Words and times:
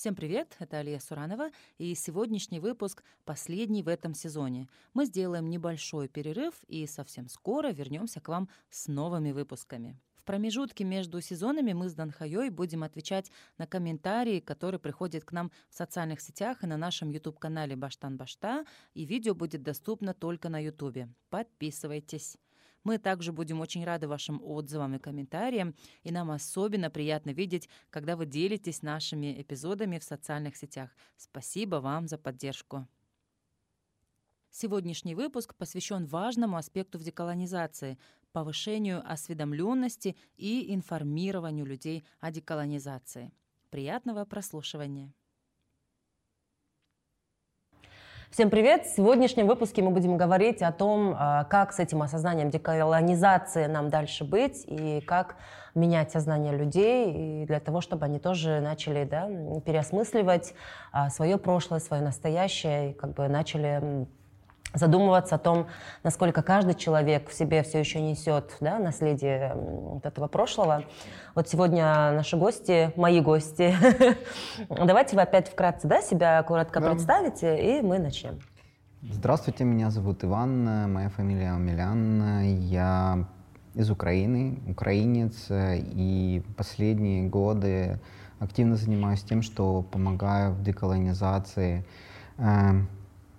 Всем 0.00 0.14
привет, 0.14 0.56
это 0.60 0.78
Алия 0.78 0.98
Суранова, 0.98 1.50
и 1.76 1.94
сегодняшний 1.94 2.58
выпуск 2.58 3.04
последний 3.26 3.82
в 3.82 3.88
этом 3.88 4.14
сезоне. 4.14 4.66
Мы 4.94 5.04
сделаем 5.04 5.50
небольшой 5.50 6.08
перерыв 6.08 6.54
и 6.68 6.86
совсем 6.86 7.28
скоро 7.28 7.68
вернемся 7.68 8.18
к 8.18 8.28
вам 8.28 8.48
с 8.70 8.88
новыми 8.88 9.32
выпусками. 9.32 9.98
В 10.14 10.24
промежутке 10.24 10.84
между 10.84 11.20
сезонами 11.20 11.74
мы 11.74 11.90
с 11.90 11.92
Данхайой 11.92 12.48
будем 12.48 12.82
отвечать 12.82 13.30
на 13.58 13.66
комментарии, 13.66 14.40
которые 14.40 14.80
приходят 14.80 15.26
к 15.26 15.32
нам 15.32 15.52
в 15.68 15.74
социальных 15.74 16.22
сетях 16.22 16.64
и 16.64 16.66
на 16.66 16.78
нашем 16.78 17.10
YouTube-канале 17.10 17.76
Баштан 17.76 18.16
Башта, 18.16 18.64
и 18.94 19.04
видео 19.04 19.34
будет 19.34 19.62
доступно 19.62 20.14
только 20.14 20.48
на 20.48 20.64
YouTube. 20.64 21.10
Подписывайтесь. 21.28 22.38
Мы 22.84 22.98
также 22.98 23.32
будем 23.32 23.60
очень 23.60 23.84
рады 23.84 24.08
вашим 24.08 24.40
отзывам 24.42 24.94
и 24.94 24.98
комментариям, 24.98 25.74
и 26.02 26.10
нам 26.10 26.30
особенно 26.30 26.90
приятно 26.90 27.30
видеть, 27.30 27.68
когда 27.90 28.16
вы 28.16 28.26
делитесь 28.26 28.82
нашими 28.82 29.40
эпизодами 29.40 29.98
в 29.98 30.04
социальных 30.04 30.56
сетях. 30.56 30.90
Спасибо 31.16 31.76
вам 31.76 32.08
за 32.08 32.16
поддержку. 32.16 32.86
Сегодняшний 34.50 35.14
выпуск 35.14 35.54
посвящен 35.54 36.06
важному 36.06 36.56
аспекту 36.56 36.98
в 36.98 37.04
деколонизации– 37.04 37.98
повышению 38.32 39.02
осведомленности 39.04 40.16
и 40.36 40.72
информированию 40.74 41.66
людей 41.66 42.04
о 42.20 42.30
деколонизации. 42.30 43.32
Приятного 43.70 44.24
прослушивания! 44.24 45.12
Всем 48.30 48.48
привет! 48.48 48.86
В 48.86 48.94
сегодняшнем 48.94 49.48
выпуске 49.48 49.82
мы 49.82 49.90
будем 49.90 50.16
говорить 50.16 50.62
о 50.62 50.70
том, 50.70 51.16
а, 51.18 51.42
как 51.42 51.72
с 51.72 51.80
этим 51.80 52.00
осознанием 52.00 52.48
деколонизации 52.48 53.66
нам 53.66 53.90
дальше 53.90 54.22
быть 54.22 54.62
и 54.68 55.00
как 55.00 55.34
менять 55.74 56.12
сознание 56.12 56.56
людей 56.56 57.42
и 57.42 57.46
для 57.46 57.58
того, 57.58 57.80
чтобы 57.80 58.04
они 58.04 58.20
тоже 58.20 58.60
начали 58.60 59.02
да, 59.02 59.28
переосмысливать 59.66 60.54
а, 60.92 61.10
свое 61.10 61.38
прошлое, 61.38 61.80
свое 61.80 62.04
настоящее 62.04 62.90
и 62.90 62.92
как 62.92 63.14
бы 63.14 63.26
начали 63.26 64.06
задумываться 64.74 65.36
о 65.36 65.38
том, 65.38 65.66
насколько 66.02 66.42
каждый 66.42 66.74
человек 66.74 67.28
в 67.28 67.34
себе 67.34 67.62
все 67.62 67.78
еще 67.78 68.00
несет 68.00 68.56
да, 68.60 68.78
наследие 68.78 69.52
вот 69.54 70.06
этого 70.06 70.28
прошлого. 70.28 70.84
Вот 71.34 71.48
сегодня 71.48 72.12
наши 72.12 72.36
гости, 72.36 72.92
мои 72.96 73.20
гости. 73.20 73.74
Давайте 74.68 75.16
вы 75.16 75.22
опять 75.22 75.48
вкратце 75.48 75.88
да, 75.88 76.02
себя 76.02 76.42
коротко 76.42 76.80
да. 76.80 76.90
представите, 76.90 77.78
и 77.78 77.82
мы 77.82 77.98
начнем. 77.98 78.38
Здравствуйте, 79.02 79.64
меня 79.64 79.90
зовут 79.90 80.24
Иван, 80.24 80.92
моя 80.92 81.08
фамилия 81.08 81.52
Амелян, 81.52 82.42
я 82.42 83.26
из 83.74 83.90
Украины, 83.90 84.60
украинец, 84.66 85.46
и 85.50 86.42
последние 86.56 87.28
годы 87.28 87.98
активно 88.40 88.76
занимаюсь 88.76 89.22
тем, 89.22 89.42
что 89.42 89.82
помогаю 89.82 90.52
в 90.52 90.62
деколонизации 90.62 91.84
э, 92.38 92.82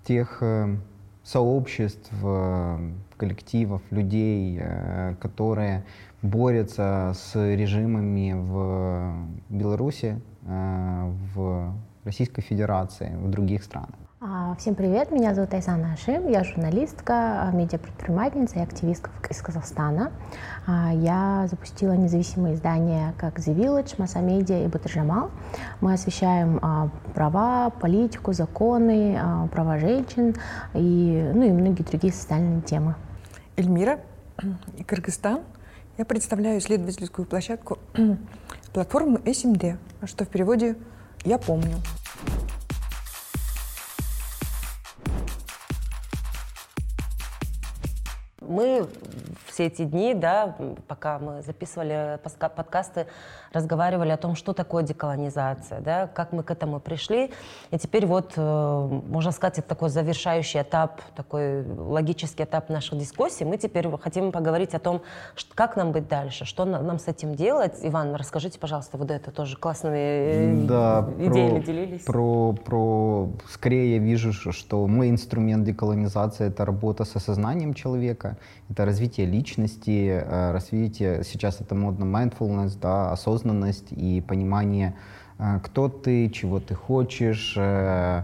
тех 0.04 0.38
э, 0.42 0.78
сообществ, 1.24 2.12
э, 2.24 2.92
коллективов, 3.18 3.82
людей, 3.92 4.60
э, 4.60 5.16
которые 5.20 5.84
борются 6.22 7.14
с 7.16 7.36
режимами 7.36 8.34
в 8.34 9.28
Беларуси, 9.50 10.22
э, 10.44 11.12
в 11.36 11.74
Российской 12.04 12.42
Федерации, 12.42 13.16
в 13.16 13.30
других 13.30 13.64
странах. 13.64 14.01
А, 14.24 14.56
всем 14.60 14.76
привет, 14.76 15.10
меня 15.10 15.34
зовут 15.34 15.52
Айсана 15.52 15.94
Ашим, 15.94 16.30
я 16.30 16.44
журналистка, 16.44 17.50
медиапредпринимательница 17.54 18.60
и 18.60 18.62
активистка 18.62 19.10
из 19.28 19.42
Казахстана. 19.42 20.12
А, 20.68 20.94
я 20.94 21.48
запустила 21.50 21.94
независимые 21.94 22.54
издания 22.54 23.16
как 23.18 23.40
The 23.40 23.56
Village, 23.56 23.96
Масса 23.98 24.20
Медиа 24.20 24.64
и 24.64 24.68
Батржамал. 24.68 25.32
Мы 25.80 25.94
освещаем 25.94 26.60
а, 26.62 26.92
права, 27.16 27.72
политику, 27.72 28.32
законы, 28.32 29.20
права 29.52 29.80
женщин 29.80 30.36
и, 30.76 31.32
ну, 31.34 31.42
и 31.42 31.50
многие 31.50 31.82
другие 31.82 32.14
социальные 32.14 32.62
темы. 32.62 32.94
Эльмира, 33.58 34.02
Кыргызстан. 34.86 35.40
Я 35.98 36.06
представляю 36.06 36.60
исследовательскую 36.60 37.26
площадку 37.26 37.80
платформы 38.72 39.20
СМД, 39.34 39.80
что 40.06 40.26
в 40.26 40.28
переводе 40.28 40.76
«Я 41.26 41.40
помню». 41.40 41.78
Мы 48.52 48.88
все 49.48 49.68
эти 49.68 49.84
дни, 49.84 50.14
да, 50.14 50.56
пока 50.88 51.18
мы 51.20 51.42
записывали 51.42 52.20
подкасты, 52.24 53.08
разговаривали 53.54 54.12
о 54.12 54.18
том, 54.18 54.36
что 54.36 54.54
такое 54.54 54.84
деколонизация, 54.84 55.82
да, 55.82 56.08
как 56.08 56.32
мы 56.32 56.44
к 56.44 56.52
этому 56.52 56.80
пришли. 56.80 57.32
И 57.72 57.78
теперь 57.78 58.06
вот, 58.06 58.34
э, 58.38 59.02
можно 59.08 59.32
сказать, 59.32 59.60
это 59.60 59.68
такой 59.68 59.90
завершающий 59.90 60.62
этап, 60.62 61.02
такой 61.16 61.66
логический 61.66 62.44
этап 62.44 62.70
наших 62.70 62.98
дискуссий. 62.98 63.46
Мы 63.46 63.58
теперь 63.58 63.90
хотим 63.98 64.32
поговорить 64.32 64.74
о 64.74 64.80
том, 64.80 65.02
как 65.54 65.76
нам 65.76 65.92
быть 65.92 66.08
дальше, 66.08 66.46
что 66.46 66.66
нам 66.66 66.98
с 67.00 67.08
этим 67.08 67.36
делать. 67.36 67.80
Иван, 67.82 68.16
расскажите, 68.16 68.60
пожалуйста, 68.60 68.98
вот 68.98 69.12
это 69.12 69.32
тоже 69.32 69.58
классными 69.58 69.98
э, 69.98 70.66
да, 70.68 71.10
идеями 71.20 71.60
про, 71.60 71.66
делились. 71.66 72.04
Про, 72.04 72.54
про, 72.54 73.30
скорее 73.50 73.96
я 73.96 74.00
вижу, 74.00 74.32
что 74.32 74.88
мой 74.88 75.10
инструмент 75.10 75.66
деколонизации— 75.66 76.48
это 76.48 76.66
работа 76.66 77.04
с 77.04 77.16
осознанием 77.16 77.74
человека, 77.74 78.38
это 78.70 78.86
развитие 78.86 79.28
личности, 79.28 80.24
э, 80.24 80.52
развитие, 80.52 81.24
сейчас 81.24 81.60
это 81.60 81.76
модно, 81.76 82.06
mindfulness, 82.06 82.78
да, 82.80 83.12
осознанность 83.12 83.41
и 83.92 84.22
понимание, 84.22 84.96
э, 85.40 85.60
кто 85.64 85.90
ты, 85.90 86.30
чего 86.30 86.60
ты 86.60 86.76
хочешь, 86.76 87.54
э, 87.58 88.24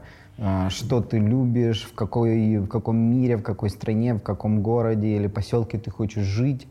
что 0.69 1.01
ты 1.01 1.17
любишь, 1.17 1.83
в, 1.83 1.95
какой, 1.95 2.57
в 2.57 2.67
каком 2.67 2.97
мире, 2.97 3.37
в 3.37 3.41
какой 3.41 3.71
стране, 3.71 4.13
в 4.13 4.21
каком 4.21 4.61
городе 4.61 5.15
или 5.15 5.25
поселке 5.25 5.79
ты 5.79 5.89
хочешь 5.89 6.25
жить, 6.25 6.67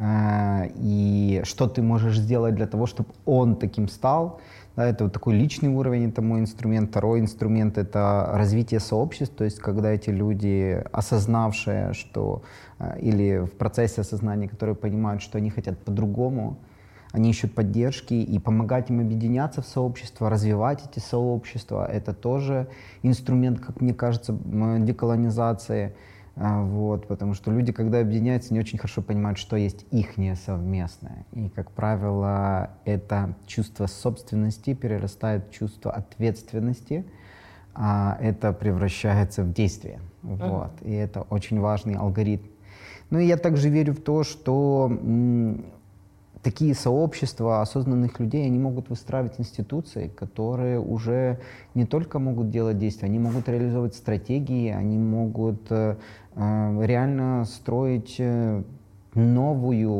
и 0.00 1.40
что 1.42 1.66
ты 1.66 1.82
можешь 1.82 2.16
сделать 2.20 2.54
для 2.54 2.68
того, 2.68 2.86
чтобы 2.86 3.08
он 3.26 3.56
таким 3.56 3.88
стал. 3.88 4.38
Да, 4.78 4.86
это 4.86 5.02
вот 5.02 5.12
такой 5.12 5.34
личный 5.34 5.70
уровень, 5.70 6.10
это 6.10 6.22
мой 6.22 6.38
инструмент. 6.38 6.90
Второй 6.90 7.18
инструмент— 7.18 7.76
это 7.78 8.30
развитие 8.32 8.78
сообществ, 8.78 9.34
то 9.34 9.42
есть 9.42 9.58
когда 9.58 9.90
эти 9.90 10.10
люди, 10.10 10.84
осознавшие, 10.92 11.94
что 11.94 12.42
э, 12.78 13.00
или 13.00 13.38
в 13.38 13.54
процессе 13.58 14.02
осознания, 14.02 14.48
которые 14.48 14.76
понимают, 14.76 15.20
что 15.20 15.38
они 15.38 15.50
хотят 15.50 15.78
по-другому, 15.80 16.58
они 17.12 17.30
ищут 17.30 17.54
поддержки, 17.54 18.14
и 18.14 18.38
помогать 18.38 18.90
им 18.90 19.00
объединяться 19.00 19.62
в 19.62 19.66
сообщество, 19.66 20.28
развивать 20.28 20.84
эти 20.90 21.02
сообщества, 21.02 21.86
это 21.90 22.12
тоже 22.12 22.68
инструмент, 23.02 23.60
как 23.60 23.80
мне 23.80 23.94
кажется, 23.94 24.32
деколонизации. 24.32 25.94
А, 26.40 26.62
вот, 26.62 27.08
потому 27.08 27.34
что 27.34 27.50
люди, 27.50 27.72
когда 27.72 27.98
объединяются, 27.98 28.54
не 28.54 28.60
очень 28.60 28.78
хорошо 28.78 29.02
понимают, 29.02 29.38
что 29.38 29.56
есть 29.56 29.86
их 29.90 30.10
совместное. 30.36 31.26
И, 31.32 31.48
как 31.48 31.72
правило, 31.72 32.70
это 32.84 33.34
чувство 33.46 33.86
собственности 33.86 34.74
перерастает 34.74 35.48
в 35.48 35.52
чувство 35.52 35.90
ответственности, 35.90 37.04
а 37.74 38.16
это 38.20 38.52
превращается 38.52 39.42
в 39.42 39.52
действие. 39.52 39.98
Вот. 40.22 40.70
И 40.82 40.92
это 40.92 41.22
очень 41.22 41.58
важный 41.58 41.94
алгоритм. 41.94 42.46
Ну 43.10 43.18
и 43.18 43.26
я 43.26 43.36
также 43.36 43.68
верю 43.68 43.94
в 43.94 44.00
то, 44.00 44.22
что 44.22 44.88
такие 46.48 46.74
сообщества 46.74 47.60
осознанных 47.60 48.18
людей, 48.20 48.46
они 48.46 48.58
могут 48.58 48.88
выстраивать 48.88 49.38
институции, 49.38 50.08
которые 50.08 50.80
уже 50.80 51.40
не 51.74 51.84
только 51.84 52.18
могут 52.18 52.48
делать 52.48 52.78
действия, 52.78 53.04
они 53.04 53.18
могут 53.18 53.50
реализовывать 53.50 53.94
стратегии, 53.94 54.70
они 54.70 54.96
могут 54.96 55.70
э, 55.70 55.96
э 56.36 56.86
реально 56.86 57.44
строить 57.44 58.16
э, 58.18 58.62
новую, 59.14 59.90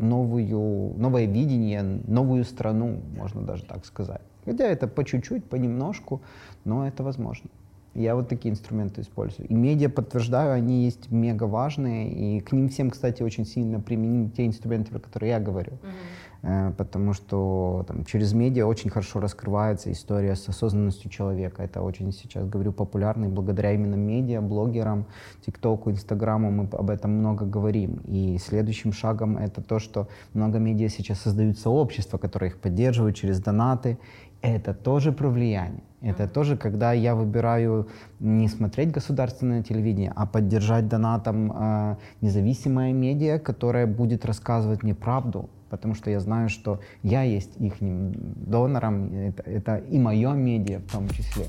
новую, 0.00 0.94
новое 0.98 1.26
видение, 1.26 1.82
новую 1.82 2.42
страну, 2.44 2.96
можно 3.16 3.42
даже 3.42 3.64
так 3.64 3.86
сказать. 3.86 4.22
Хотя 4.44 4.64
это 4.64 4.88
по 4.88 5.04
чуть-чуть, 5.04 5.44
понемножку, 5.44 6.20
но 6.64 6.84
это 6.88 7.04
возможно. 7.04 7.48
Я 7.94 8.14
вот 8.14 8.28
такие 8.28 8.52
инструменты 8.52 9.02
использую. 9.02 9.48
И 9.48 9.54
медиа, 9.54 9.88
подтверждаю, 9.90 10.52
они 10.54 10.84
есть 10.84 11.10
мега 11.10 11.44
важные, 11.44 12.10
и 12.10 12.40
к 12.40 12.52
ним 12.52 12.68
всем, 12.68 12.90
кстати, 12.90 13.22
очень 13.22 13.44
сильно 13.44 13.80
применены 13.80 14.30
те 14.30 14.46
инструменты, 14.46 14.90
про 14.92 14.98
которые 14.98 15.30
я 15.30 15.40
говорю. 15.40 15.72
Mm-hmm. 15.72 16.72
Потому 16.76 17.12
что 17.12 17.84
там, 17.86 18.04
через 18.04 18.32
медиа 18.32 18.66
очень 18.66 18.90
хорошо 18.90 19.20
раскрывается 19.20 19.92
история 19.92 20.34
с 20.34 20.48
осознанностью 20.48 21.08
человека. 21.08 21.62
Это 21.62 21.82
очень 21.82 22.10
сейчас, 22.12 22.48
говорю, 22.48 22.72
популярно, 22.72 23.26
и 23.26 23.28
благодаря 23.28 23.72
именно 23.72 23.94
медиа, 23.94 24.40
блогерам, 24.40 25.06
ТикТоку, 25.46 25.92
Инстаграму 25.92 26.50
мы 26.50 26.68
об 26.72 26.90
этом 26.90 27.12
много 27.12 27.46
говорим. 27.46 28.00
И 28.06 28.38
следующим 28.38 28.92
шагом 28.92 29.36
это 29.36 29.62
то, 29.62 29.78
что 29.78 30.08
много 30.34 30.58
медиа 30.58 30.88
сейчас 30.88 31.20
создают 31.20 31.58
сообщества, 31.58 32.18
которые 32.18 32.50
их 32.50 32.58
поддерживают 32.58 33.14
через 33.14 33.38
донаты, 33.38 33.98
это 34.42 34.74
тоже 34.74 35.12
про 35.12 35.28
влияние. 35.28 35.82
Это 36.00 36.26
тоже, 36.26 36.56
когда 36.56 36.92
я 36.92 37.14
выбираю 37.14 37.88
не 38.18 38.48
смотреть 38.48 38.90
государственное 38.90 39.62
телевидение, 39.62 40.12
а 40.16 40.26
поддержать 40.26 40.88
донатом 40.88 41.52
э, 41.52 41.96
независимое 42.20 42.92
медиа, 42.92 43.38
которое 43.38 43.86
будет 43.86 44.24
рассказывать 44.24 44.82
мне 44.82 44.94
правду 44.94 45.48
потому 45.72 45.94
что 45.94 46.10
я 46.10 46.20
знаю, 46.20 46.50
что 46.50 46.80
я 47.02 47.22
есть 47.22 47.56
их 47.58 47.76
донором, 47.80 49.10
это, 49.14 49.42
это 49.42 49.76
и 49.76 49.98
мое 49.98 50.34
медиа 50.34 50.80
в 50.80 50.92
том 50.92 51.08
числе. 51.08 51.46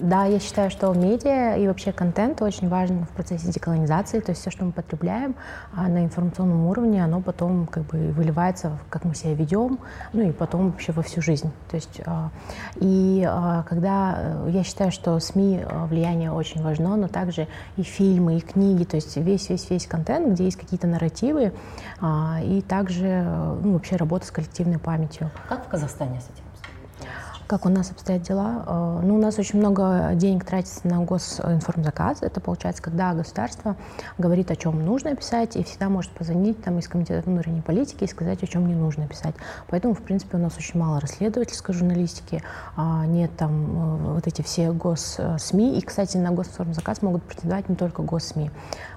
Да, 0.00 0.24
я 0.24 0.40
считаю, 0.40 0.70
что 0.70 0.92
медиа 0.94 1.56
и 1.56 1.66
вообще 1.68 1.92
контент 1.92 2.40
очень 2.40 2.68
важен 2.68 3.04
в 3.04 3.10
процессе 3.10 3.48
деколонизации. 3.48 4.20
То 4.20 4.30
есть 4.30 4.40
все, 4.40 4.50
что 4.50 4.64
мы 4.64 4.72
потребляем 4.72 5.34
а 5.74 5.88
на 5.88 6.04
информационном 6.04 6.66
уровне, 6.66 7.04
оно 7.04 7.20
потом 7.20 7.66
как 7.66 7.84
бы 7.84 8.10
выливается, 8.12 8.78
как 8.88 9.04
мы 9.04 9.14
себя 9.14 9.34
ведем, 9.34 9.78
ну 10.14 10.22
и 10.22 10.32
потом 10.32 10.70
вообще 10.70 10.92
во 10.92 11.02
всю 11.02 11.20
жизнь. 11.20 11.50
То 11.70 11.76
есть 11.76 12.00
а, 12.06 12.30
и 12.76 13.22
а, 13.28 13.64
когда 13.64 14.14
э, 14.16 14.50
я 14.52 14.64
считаю, 14.64 14.90
что 14.92 15.18
СМИ 15.18 15.64
влияние 15.88 16.32
очень 16.32 16.62
важно, 16.62 16.96
но 16.96 17.08
также 17.08 17.46
и 17.76 17.82
фильмы, 17.82 18.38
и 18.38 18.40
книги, 18.40 18.84
то 18.84 18.96
есть 18.96 19.16
весь 19.18 19.50
весь 19.50 19.68
весь 19.68 19.86
контент, 19.86 20.32
где 20.32 20.44
есть 20.44 20.56
какие-то 20.56 20.86
нарративы, 20.86 21.52
и 22.42 22.64
также 22.66 23.24
ну, 23.62 23.74
вообще 23.74 23.96
работа 23.96 24.26
с 24.26 24.30
коллективной 24.30 24.78
памятью. 24.78 25.30
Как 25.48 25.66
в 25.66 25.68
Казахстане 25.68 26.20
с 26.20 26.24
этим? 26.24 26.41
Как 27.52 27.66
у 27.66 27.68
нас 27.68 27.90
обстоят 27.90 28.22
дела? 28.22 28.64
Э, 28.66 29.00
ну, 29.04 29.16
у 29.16 29.18
нас 29.18 29.38
очень 29.38 29.58
много 29.58 30.12
денег 30.14 30.42
тратится 30.46 30.88
на 30.88 31.00
госинформзаказ. 31.00 32.22
Это 32.22 32.40
получается, 32.40 32.82
когда 32.82 33.12
государство 33.12 33.76
говорит, 34.16 34.50
о 34.50 34.56
чем 34.56 34.82
нужно 34.82 35.14
писать, 35.14 35.54
и 35.56 35.62
всегда 35.62 35.90
может 35.90 36.12
позвонить 36.12 36.64
там, 36.64 36.78
из 36.78 36.88
комитета 36.88 37.28
внутренней 37.28 37.60
политики 37.60 38.04
и 38.04 38.06
сказать, 38.06 38.42
о 38.42 38.46
чем 38.46 38.66
не 38.66 38.74
нужно 38.74 39.06
писать. 39.06 39.34
Поэтому, 39.68 39.92
в 39.92 40.00
принципе, 40.00 40.38
у 40.38 40.40
нас 40.40 40.56
очень 40.56 40.80
мало 40.80 40.98
расследовательской 40.98 41.74
журналистики, 41.74 42.42
а 42.74 43.04
нет 43.04 43.36
там 43.36 43.52
э, 43.52 44.14
вот 44.14 44.26
эти 44.26 44.40
все 44.40 44.72
гос-СМИ. 44.72 45.78
И, 45.78 45.82
кстати, 45.82 46.16
на 46.16 46.30
госинформзаказ 46.30 47.02
могут 47.02 47.22
претендовать 47.22 47.68
не 47.68 47.76
только 47.76 48.00
гос-СМИ. 48.00 48.50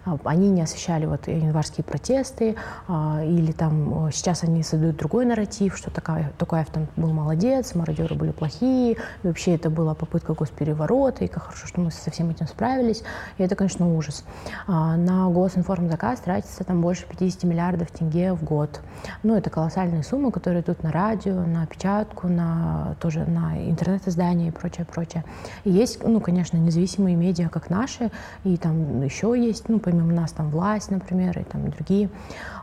А, 0.05 0.17
они 0.23 0.49
не 0.49 0.61
освещали 0.61 1.05
вот 1.05 1.27
январские 1.27 1.83
протесты, 1.83 2.55
а, 2.87 3.21
или 3.21 3.51
там 3.51 4.07
э, 4.07 4.11
сейчас 4.13 4.43
они 4.43 4.63
создают 4.63 4.95
другой 4.95 5.25
нарратив, 5.25 5.75
что 5.77 5.91
такая, 5.91 6.31
Токаев 6.37 6.69
там 6.69 6.87
был 6.95 7.11
молодец, 7.11 7.75
мародеры 7.75 8.15
были 8.15 8.31
плохие, 8.31 8.44
и 8.61 8.97
вообще 9.23 9.55
это 9.55 9.69
была 9.69 9.93
попытка 9.93 10.33
госпереворота, 10.33 11.25
и 11.25 11.27
как 11.27 11.43
хорошо, 11.43 11.67
что 11.67 11.81
мы 11.81 11.91
со 11.91 12.11
всем 12.11 12.29
этим 12.29 12.47
справились, 12.47 13.03
и 13.37 13.43
это, 13.43 13.55
конечно, 13.55 13.93
ужас. 13.95 14.23
А, 14.67 14.95
на 14.97 15.29
госинформзаказ 15.29 16.21
тратится 16.21 16.63
там 16.63 16.81
больше 16.81 17.05
50 17.07 17.43
миллиардов 17.43 17.91
тенге 17.91 18.33
в 18.33 18.43
год. 18.43 18.81
Ну, 19.23 19.35
это 19.35 19.49
колоссальные 19.49 20.03
суммы, 20.03 20.31
которые 20.31 20.61
идут 20.61 20.83
на 20.83 20.91
радио, 20.91 21.33
на 21.33 21.65
печатку, 21.65 22.27
на 22.27 22.95
тоже 22.99 23.25
на 23.25 23.69
интернет-издания 23.69 24.49
и 24.49 24.51
прочее, 24.51 24.85
прочее. 24.85 25.23
И 25.63 25.71
есть, 25.71 26.03
ну, 26.03 26.19
конечно, 26.19 26.57
независимые 26.57 27.15
медиа, 27.15 27.49
как 27.49 27.69
наши, 27.69 28.11
и 28.43 28.57
там 28.57 29.01
еще 29.01 29.33
есть, 29.37 29.69
ну, 29.69 29.79
помимо 29.79 30.13
нас 30.13 30.31
там 30.31 30.49
власть, 30.49 30.91
например, 30.91 31.37
и 31.39 31.43
там 31.43 31.69
другие. 31.71 32.09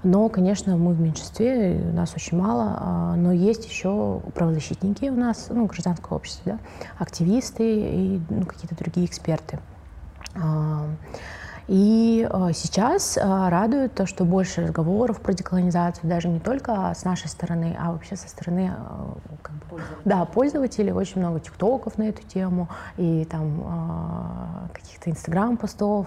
Но, 0.02 0.28
конечно, 0.28 0.76
мы 0.76 0.93
в 0.94 1.00
меньшинстве, 1.00 1.81
нас 1.93 2.12
очень 2.17 2.38
мало, 2.38 2.76
а, 2.78 3.14
но 3.17 3.32
есть 3.32 3.67
еще 3.67 4.20
правозащитники 4.35 5.06
у 5.06 5.14
нас, 5.14 5.46
ну, 5.50 5.69
гражданское 5.72 6.14
общество, 6.14 6.52
да, 6.52 6.58
активисты 6.98 7.64
и 7.64 8.20
ну, 8.28 8.44
какие-то 8.46 8.76
другие 8.76 9.06
эксперты. 9.06 9.58
А, 11.62 11.73
и 11.73 12.29
э, 12.31 12.50
сейчас 12.55 13.17
э, 13.17 13.49
радует 13.49 13.94
то, 13.94 14.06
что 14.06 14.25
больше 14.25 14.62
разговоров 14.62 15.20
про 15.20 15.32
деколонизацию, 15.32 16.09
даже 16.09 16.29
не 16.29 16.41
только 16.41 16.93
с 16.94 17.05
нашей 17.05 17.29
стороны, 17.29 17.76
а 17.79 17.93
вообще 17.93 18.17
со 18.17 18.29
стороны 18.29 18.73
э, 18.76 19.37
как 19.43 19.55
бы, 19.67 19.81
да, 20.05 20.25
пользователей. 20.25 20.93
Очень 20.93 21.20
много 21.20 21.41
тиктоков 21.41 21.99
на 21.99 22.05
эту 22.05 22.23
тему 22.23 22.69
и 22.97 23.25
там 23.25 24.70
каких-то 24.73 25.11
инстаграм-постов. 25.11 26.06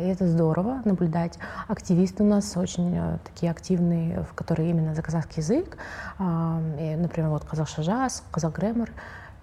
И 0.00 0.04
это 0.04 0.26
здорово 0.26 0.82
наблюдать. 0.84 1.38
Активисты 1.68 2.22
у 2.22 2.26
нас 2.26 2.56
очень 2.56 3.18
такие 3.24 3.50
активные, 3.50 4.22
в 4.22 4.34
которые 4.34 4.70
именно 4.70 4.94
за 4.94 5.02
казахский 5.02 5.42
язык. 5.42 5.76
И, 6.18 6.96
например, 6.96 7.30
вот 7.30 7.44
Казах 7.44 7.68
Шажас, 7.68 8.22
Казах 8.30 8.52
Грэмер. 8.52 8.90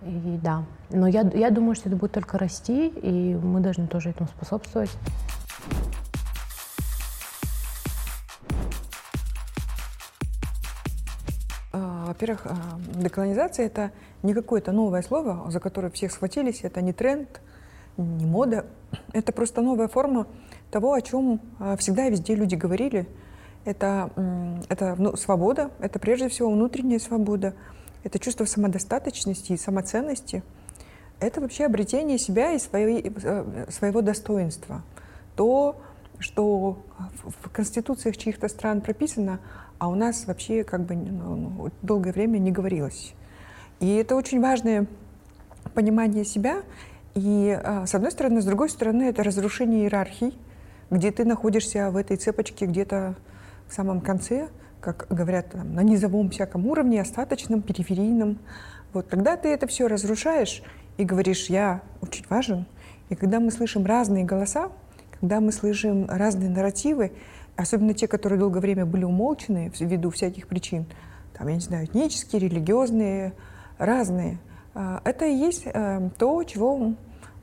И 0.06 0.40
да, 0.42 0.66
но 0.90 1.08
я, 1.08 1.22
я 1.34 1.50
думаю, 1.50 1.76
что 1.76 1.88
это 1.88 1.98
будет 1.98 2.12
только 2.12 2.38
расти, 2.38 2.90
и 2.90 3.36
мы 3.36 3.62
должны 3.62 3.88
тоже 3.88 4.10
этому 4.10 4.28
способствовать. 4.28 4.92
А, 11.72 12.08
во-первых, 12.08 12.46
а, 12.46 12.56
деколонизация— 12.96 13.66
это 13.68 13.92
не 14.24 14.34
какое-то 14.34 14.74
новое 14.74 15.04
слово, 15.04 15.50
за 15.50 15.62
которое 15.62 15.90
всех 15.90 16.12
схватились. 16.12 16.64
Это 16.64 16.82
не 16.82 16.92
тренд, 16.92 17.42
не 17.96 18.26
мода. 18.26 18.66
Это 19.14 19.32
просто 19.32 19.62
новая 19.62 19.88
форма 19.88 20.28
того, 20.70 20.94
о 20.94 21.02
чем 21.02 21.40
а, 21.60 21.78
всегда 21.78 22.08
и 22.08 22.12
везде 22.12 22.36
люди 22.36 22.56
говорили. 22.56 23.08
Это, 23.64 24.12
это 24.68 24.96
ну, 24.98 25.16
свобода, 25.16 25.72
это 25.80 25.98
прежде 25.98 26.28
всего 26.28 26.52
внутренняя 26.52 27.00
свобода— 27.00 27.54
это 28.04 28.20
чувство 28.20 28.46
самодостаточности 28.46 29.54
и 29.54 29.58
самоценности, 29.58 30.44
это 31.20 31.42
вообще 31.42 31.66
обретение 31.66 32.18
себя 32.18 32.52
и 32.52 32.60
своей, 32.60 33.14
э, 33.24 33.66
своего 33.70 34.02
достоинства. 34.02 34.84
То, 35.36 35.82
что 36.20 36.84
в 37.24 37.50
конституциях 37.50 38.18
чьих-то 38.18 38.48
стран 38.50 38.82
прописано, 38.82 39.40
а 39.80 39.88
у 39.88 39.96
нас 39.96 40.26
вообще 40.28 40.64
как 40.64 40.82
бы 40.82 40.96
ну, 40.96 41.36
ну, 41.36 41.72
долгое 41.82 42.12
время 42.12 42.38
не 42.40 42.52
говорилось. 42.52 43.14
И 43.80 43.96
это 43.96 44.16
очень 44.16 44.42
важное 44.42 44.88
понимание 45.74 46.26
себя. 46.26 46.62
И 47.16 47.58
э, 47.62 47.86
с 47.86 47.96
одной 47.96 48.12
стороны, 48.12 48.42
с 48.42 48.46
другой 48.46 48.70
стороны, 48.70 49.04
это 49.04 49.24
разрушение 49.24 49.84
иерархий, 49.84 50.38
где 50.90 51.12
ты 51.12 51.26
находишься 51.26 51.90
в 51.90 51.98
этой 51.98 52.18
цепочке 52.18 52.66
где-то 52.66 53.16
в 53.68 53.74
самом 53.74 54.02
конце– 54.02 54.50
как 54.84 55.08
говорят, 55.10 55.52
там, 55.52 55.74
на 55.74 55.82
низовом 55.82 56.30
всяком 56.30 56.68
уровне, 56.68 57.02
остаточном, 57.02 57.62
периферийном. 57.62 58.38
Вот 58.92 59.08
тогда 59.08 59.38
ты 59.38 59.48
это 59.48 59.66
все 59.66 59.88
разрушаешь 59.88 60.62
и 60.98 61.06
говоришь, 61.06 61.48
я 61.48 61.82
очень 62.02 62.26
важен. 62.30 62.66
И 63.10 63.16
когда 63.16 63.40
мы 63.40 63.50
слышим 63.52 63.86
разные 63.86 64.26
голоса, 64.26 64.70
когда 65.20 65.40
мы 65.40 65.54
слышим 65.54 66.06
разные 66.10 66.50
нарративы, 66.50 67.14
особенно 67.56 67.94
те, 67.94 68.08
которые 68.08 68.38
долгое 68.38 68.60
время 68.60 68.86
были 68.86 69.06
умолчены 69.06 69.72
ввиду 69.80 70.10
всяких 70.10 70.48
причин, 70.48 70.86
там, 71.38 71.48
я 71.48 71.56
не 71.56 71.62
знаю, 71.62 71.86
этнические, 71.86 72.42
религиозные, 72.42 73.34
разные, 73.78 74.38
а, 74.76 75.02
это 75.06 75.26
и 75.26 75.34
есть 75.34 75.64
э, 75.66 76.10
то, 76.18 76.44
чего 76.44 76.96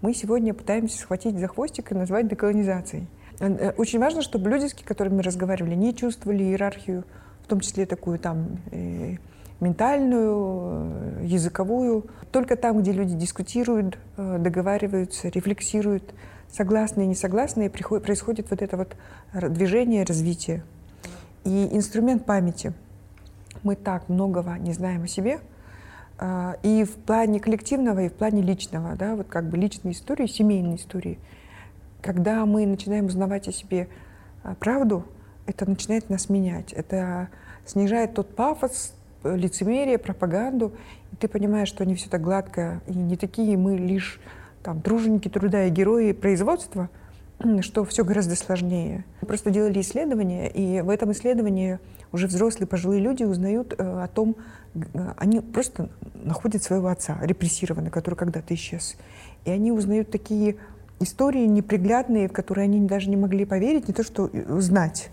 мы 0.03 0.15
сегодня 0.15 0.53
пытаемся 0.53 0.99
схватить 0.99 1.39
за 1.39 1.49
хвостик 1.49 1.93
и 1.93 1.95
назвать 1.95 2.29
деколонизацией. 2.29 3.07
Э, 3.41 3.73
очень 3.77 3.99
важно, 3.99 4.23
чтобы 4.23 4.51
люди, 4.51 4.67
с 4.67 4.75
которыми 4.75 5.17
мы 5.17 5.23
разговаривали, 5.23 5.75
не 5.75 5.95
чувствовали 5.95 6.45
иерархию 6.45 7.05
том 7.51 7.61
числе 7.61 7.85
такую 7.85 8.19
там 8.19 8.59
э, 8.71 9.17
ментальную, 9.59 11.21
э, 11.21 11.27
языковую. 11.27 12.07
Только 12.31 12.57
там, 12.57 12.81
где 12.81 12.93
люди 12.93 13.15
дискутируют, 13.15 13.99
э, 14.17 14.39
договариваются, 14.39 15.29
рефлексируют, 15.29 16.15
согласные 16.49 17.07
несогласные, 17.09 17.69
происходит 17.69 18.51
вот 18.51 18.63
это 18.63 18.77
вот 18.77 18.97
движение, 19.53 20.05
развитие. 20.05 20.63
И 21.45 21.69
инструмент 21.73 22.25
памяти. 22.25 22.73
Мы 23.63 23.77
так 23.77 24.09
многого 24.09 24.57
не 24.59 24.73
знаем 24.73 25.05
о 25.05 25.07
себе, 25.07 25.41
и 26.63 26.85
в 26.85 26.95
плане 27.07 27.41
коллективного, 27.41 28.01
и 28.03 28.09
в 28.09 28.13
плане 28.13 28.43
личного, 28.43 28.95
да, 28.97 29.15
вот 29.15 29.29
как 29.29 29.49
бы 29.49 29.57
личной 29.57 29.93
истории, 29.93 30.27
семейной 30.27 30.77
истории. 30.77 31.19
Когда 32.03 32.45
мы 32.47 32.67
начинаем 32.67 33.07
узнавать 33.07 33.49
о 33.49 33.53
себе 33.53 33.89
правду, 34.59 35.05
это 35.51 35.69
начинает 35.69 36.11
нас 36.11 36.29
менять. 36.29 36.73
Это 36.73 37.29
снижает 37.67 38.15
тот 38.15 38.35
пафос, 38.35 38.95
лицемерие, 39.25 39.99
пропаганду. 39.99 40.73
И 41.13 41.17
ты 41.17 41.29
понимаешь, 41.29 41.69
что 41.69 41.85
не 41.85 41.95
все 41.95 42.09
так 42.09 42.23
гладко, 42.23 42.81
и 42.87 42.93
не 42.93 43.17
такие 43.17 43.57
мы 43.57 43.77
лишь 43.77 44.21
там, 44.63 44.81
труженики 44.81 45.29
труда 45.29 45.65
и 45.65 45.71
герои 45.71 46.13
производства, 46.13 46.89
что 47.61 47.85
все 47.85 48.05
гораздо 48.05 48.37
сложнее. 48.37 49.05
Мы 49.21 49.29
просто 49.29 49.51
делали 49.51 49.81
исследования, 49.81 50.49
и 50.49 50.83
в 50.83 50.91
этом 50.91 51.13
исследовании 51.13 51.79
уже 52.13 52.27
взрослые 52.27 52.67
пожилые 52.67 53.01
люди 53.01 53.25
узнают 53.25 53.75
э, 53.77 53.77
о 53.83 54.07
том, 54.09 54.37
э, 54.75 54.81
они 55.17 55.41
просто 55.41 55.89
находят 56.15 56.63
своего 56.63 56.89
отца, 56.89 57.19
репрессированного, 57.23 57.91
который 57.91 58.17
когда-то 58.17 58.53
исчез. 58.55 58.97
И 59.47 59.51
они 59.51 59.73
узнают 59.73 60.11
такие 60.11 60.57
истории 60.99 61.47
неприглядные, 61.47 62.29
в 62.29 62.33
которые 62.33 62.65
они 62.65 62.87
даже 62.87 63.09
не 63.09 63.17
могли 63.17 63.47
поверить, 63.47 63.89
не 63.89 63.95
то 63.95 64.03
что 64.03 64.29
э, 64.31 64.61
знать. 64.61 65.11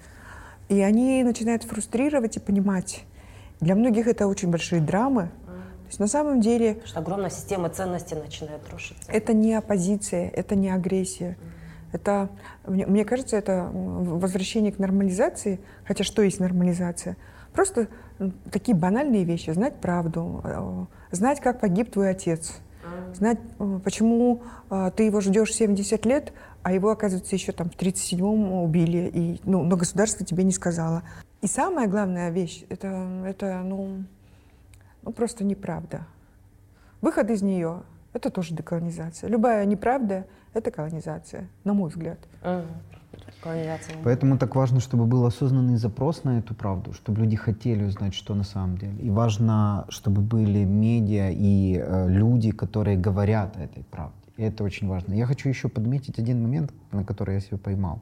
И 0.70 0.82
они 0.82 1.24
начинают 1.24 1.64
фрустрировать 1.64 2.38
и 2.38 2.40
понимать. 2.40 3.04
Для 3.60 3.76
многих 3.76 4.08
это 4.08 4.28
очень 4.28 4.50
большие 4.50 4.82
драмы. 4.82 5.32
То 5.46 5.90
есть 5.90 6.00
на 6.00 6.08
самом 6.08 6.42
деле... 6.42 6.82
Что 6.86 7.00
огромная 7.00 7.30
система 7.30 7.70
ценностей 7.70 8.16
начинает 8.16 8.62
рушиться. 8.70 9.10
Это 9.10 9.34
не 9.34 9.54
оппозиция, 9.54 10.30
это 10.30 10.56
не 10.56 10.70
агрессия. 10.70 11.38
Это, 11.94 12.30
мне, 12.66 12.86
мне 12.86 13.06
кажется, 13.06 13.38
это 13.38 13.70
возвращение 13.72 14.74
к 14.74 14.80
нормализации. 14.80 15.62
Хотя 15.86 16.04
что 16.04 16.22
есть 16.22 16.42
нормализация? 16.42 17.16
Просто 17.54 17.88
такие 18.52 18.78
банальные 18.78 19.24
вещи. 19.24 19.52
Знать 19.52 19.76
правду, 19.76 20.42
э, 20.44 21.16
знать, 21.16 21.40
как 21.40 21.62
погиб 21.62 21.92
твой 21.92 22.10
отец, 22.10 22.60
знать, 23.14 23.40
э, 23.60 23.80
почему 23.84 24.42
э, 24.70 24.92
ты 24.96 25.04
его 25.04 25.22
ждешь 25.22 25.54
70 25.54 26.06
лет, 26.06 26.34
а 26.68 26.74
его, 26.74 26.92
оказывается, 26.92 27.34
еще 27.34 27.54
там 27.54 27.70
в 27.70 27.78
37-м 27.78 28.52
убили, 28.62 29.10
и, 29.14 29.42
ну, 29.46 29.64
но 29.64 29.78
государство 29.78 30.26
тебе 30.26 30.44
не 30.44 30.52
сказало. 30.52 31.04
И 31.42 31.48
самая 31.48 31.88
главная 31.88 32.30
вещь, 32.30 32.66
это, 32.68 32.88
это 33.26 33.62
ну, 33.64 34.04
ну, 35.02 35.14
просто 35.14 35.46
неправда. 35.46 36.02
Выход 37.00 37.30
из 37.30 37.42
нее— 37.42 37.84
это 38.14 38.30
тоже 38.30 38.54
деколонизация. 38.54 39.30
Любая 39.30 39.66
неправда— 39.66 40.26
это 40.54 40.70
колонизация, 40.70 41.48
на 41.64 41.74
мой 41.74 41.90
взгляд. 41.90 42.20
Колонизация. 43.42 43.96
Поэтому 44.04 44.38
так 44.38 44.54
важно, 44.54 44.82
чтобы 44.82 45.06
был 45.06 45.26
осознанный 45.26 45.78
запрос 45.78 46.26
на 46.26 46.40
эту 46.40 46.54
правду, 46.54 46.92
чтобы 46.92 47.22
люди 47.22 47.38
хотели 47.38 47.86
узнать, 47.86 48.14
что 48.14 48.36
на 48.36 48.44
самом 48.44 48.78
деле. 48.78 48.98
И 49.02 49.10
важно, 49.10 49.86
чтобы 49.88 50.22
были 50.22 50.66
медиа 50.66 51.30
и 51.30 51.78
э, 51.82 52.10
люди, 52.10 52.52
которые 52.52 52.98
говорят 52.98 53.56
о 53.56 53.62
этой 53.62 53.86
правде. 53.86 54.27
И 54.38 54.44
это 54.44 54.64
очень 54.64 54.88
важно. 54.88 55.14
Я 55.14 55.26
хочу 55.26 55.50
еще 55.50 55.68
подметить 55.68 56.20
один 56.20 56.42
момент, 56.42 56.72
на 56.92 57.04
который 57.04 57.36
я 57.36 57.42
себя 57.42 57.58
поймал, 57.58 58.02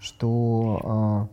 что 0.00 1.28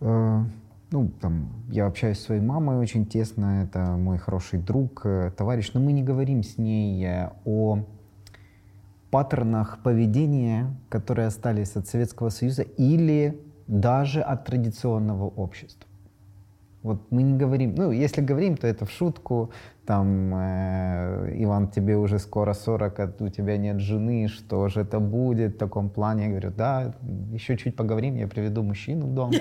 э, 0.00 0.06
э, 0.06 0.44
ну, 0.90 1.10
там, 1.20 1.48
я 1.68 1.86
общаюсь 1.86 2.18
с 2.18 2.24
своей 2.24 2.40
мамой 2.40 2.76
очень 2.76 3.04
тесно, 3.04 3.64
это 3.64 3.96
мой 3.96 4.18
хороший 4.18 4.60
друг, 4.60 5.04
э, 5.04 5.32
товарищ, 5.36 5.72
но 5.74 5.80
мы 5.80 5.92
не 5.92 6.04
говорим 6.04 6.44
с 6.44 6.56
ней 6.56 7.04
э, 7.04 7.30
о 7.44 7.80
паттернах 9.10 9.82
поведения, 9.82 10.72
которые 10.88 11.26
остались 11.26 11.74
от 11.76 11.88
Советского 11.88 12.28
Союза 12.28 12.62
или 12.62 13.40
даже 13.66 14.20
от 14.20 14.44
традиционного 14.44 15.24
общества. 15.24 15.88
Вот 16.84 16.98
мы 17.10 17.22
не 17.22 17.38
говорим, 17.38 17.74
ну, 17.74 17.92
если 17.92 18.20
говорим, 18.20 18.58
то 18.58 18.66
это 18.66 18.84
в 18.84 18.90
шутку, 18.90 19.50
там, 19.86 20.34
э, 20.34 21.32
Иван, 21.42 21.68
тебе 21.68 21.96
уже 21.96 22.18
скоро 22.18 22.52
40, 22.52 23.00
а 23.00 23.12
у 23.20 23.28
тебя 23.30 23.56
нет 23.56 23.80
жены, 23.80 24.28
что 24.28 24.68
же 24.68 24.80
это 24.80 25.00
будет 25.00 25.54
в 25.54 25.58
таком 25.58 25.88
плане? 25.88 26.24
Я 26.24 26.28
говорю, 26.28 26.50
да, 26.50 26.94
еще 27.32 27.56
чуть 27.56 27.74
поговорим, 27.74 28.16
я 28.16 28.28
приведу 28.28 28.62
мужчину 28.62 29.06
в 29.06 29.14
дом. 29.14 29.32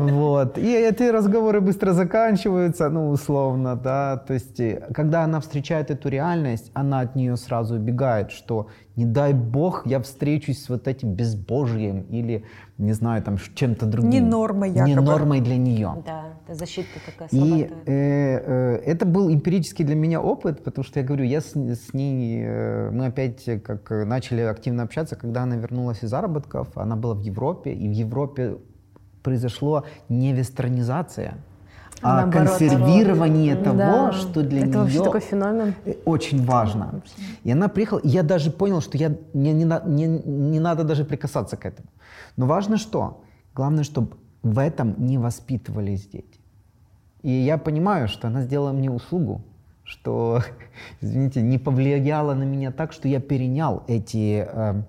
Вот. 0.00 0.58
И 0.58 0.72
эти 0.72 1.04
разговоры 1.04 1.60
быстро 1.60 1.92
заканчиваются, 1.92 2.88
ну, 2.88 3.10
условно, 3.10 3.76
да. 3.76 4.16
То 4.16 4.34
есть, 4.34 4.60
когда 4.94 5.24
она 5.24 5.40
встречает 5.40 5.90
эту 5.90 6.08
реальность, 6.08 6.70
она 6.74 7.00
от 7.00 7.16
нее 7.16 7.36
сразу 7.36 7.76
убегает, 7.76 8.30
что 8.30 8.68
не 8.96 9.06
дай 9.06 9.32
бог 9.32 9.86
я 9.86 9.98
встречусь 10.00 10.62
с 10.64 10.68
вот 10.68 10.86
этим 10.86 11.14
безбожием 11.14 12.02
или, 12.10 12.44
не 12.76 12.92
знаю, 12.92 13.22
там, 13.22 13.38
чем-то 13.54 13.86
другим. 13.86 14.10
Не 14.10 14.20
нормой 14.20 14.70
якобы. 14.70 14.88
Не 14.88 14.94
нормой 14.94 15.40
для 15.40 15.56
нее. 15.56 16.02
Да, 16.04 16.24
это 16.44 16.54
защита 16.54 16.88
такая 17.06 17.28
И 17.30 17.62
э, 17.62 17.70
э, 17.86 18.76
это 18.84 19.06
был 19.06 19.32
эмпирический 19.32 19.84
для 19.84 19.94
меня 19.94 20.20
опыт, 20.20 20.62
потому 20.64 20.84
что 20.84 21.00
я 21.00 21.06
говорю, 21.06 21.24
я 21.24 21.40
с, 21.40 21.54
с 21.54 21.94
ней, 21.94 22.42
э, 22.44 22.90
мы 22.90 23.06
опять 23.06 23.44
как 23.62 23.90
начали 23.90 24.42
активно 24.42 24.82
общаться, 24.82 25.16
когда 25.16 25.44
она 25.44 25.56
вернулась 25.56 26.02
из 26.02 26.10
заработков, 26.10 26.68
она 26.74 26.96
была 26.96 27.14
в 27.14 27.20
Европе, 27.20 27.72
и 27.72 27.88
в 27.88 27.92
Европе 27.92 28.56
произошло 29.22 29.84
не 30.08 30.32
вестернизация, 30.32 31.38
а 32.02 32.22
Наоборот, 32.22 32.48
консервирование 32.48 33.56
того, 33.56 33.76
да, 33.76 34.12
что 34.12 34.42
для 34.42 34.60
это 34.60 34.84
нее 34.84 35.02
такой 35.02 35.20
феномен. 35.20 35.74
очень 36.06 36.44
важно. 36.44 37.02
И 37.44 37.52
она 37.52 37.68
приехала, 37.68 37.98
и 37.98 38.08
я 38.08 38.22
даже 38.22 38.50
понял, 38.50 38.80
что 38.80 38.96
я, 38.96 39.14
мне 39.34 39.52
не, 39.52 39.64
не, 39.86 40.06
не 40.06 40.60
надо 40.60 40.84
даже 40.84 41.04
прикасаться 41.04 41.56
к 41.58 41.66
этому. 41.66 41.88
Но 42.36 42.46
важно 42.46 42.78
что? 42.78 43.22
Главное, 43.54 43.84
чтобы 43.84 44.16
в 44.42 44.58
этом 44.58 44.94
не 44.98 45.18
воспитывались 45.18 46.06
дети. 46.06 46.40
И 47.20 47.30
я 47.30 47.58
понимаю, 47.58 48.08
что 48.08 48.28
она 48.28 48.42
сделала 48.42 48.72
мне 48.72 48.90
услугу, 48.90 49.42
что, 49.84 50.40
извините, 51.02 51.42
не 51.42 51.58
повлияла 51.58 52.32
на 52.32 52.44
меня 52.44 52.72
так, 52.72 52.92
что 52.92 53.08
я 53.08 53.20
перенял 53.20 53.84
эти, 53.88 54.48
э, 54.50 54.82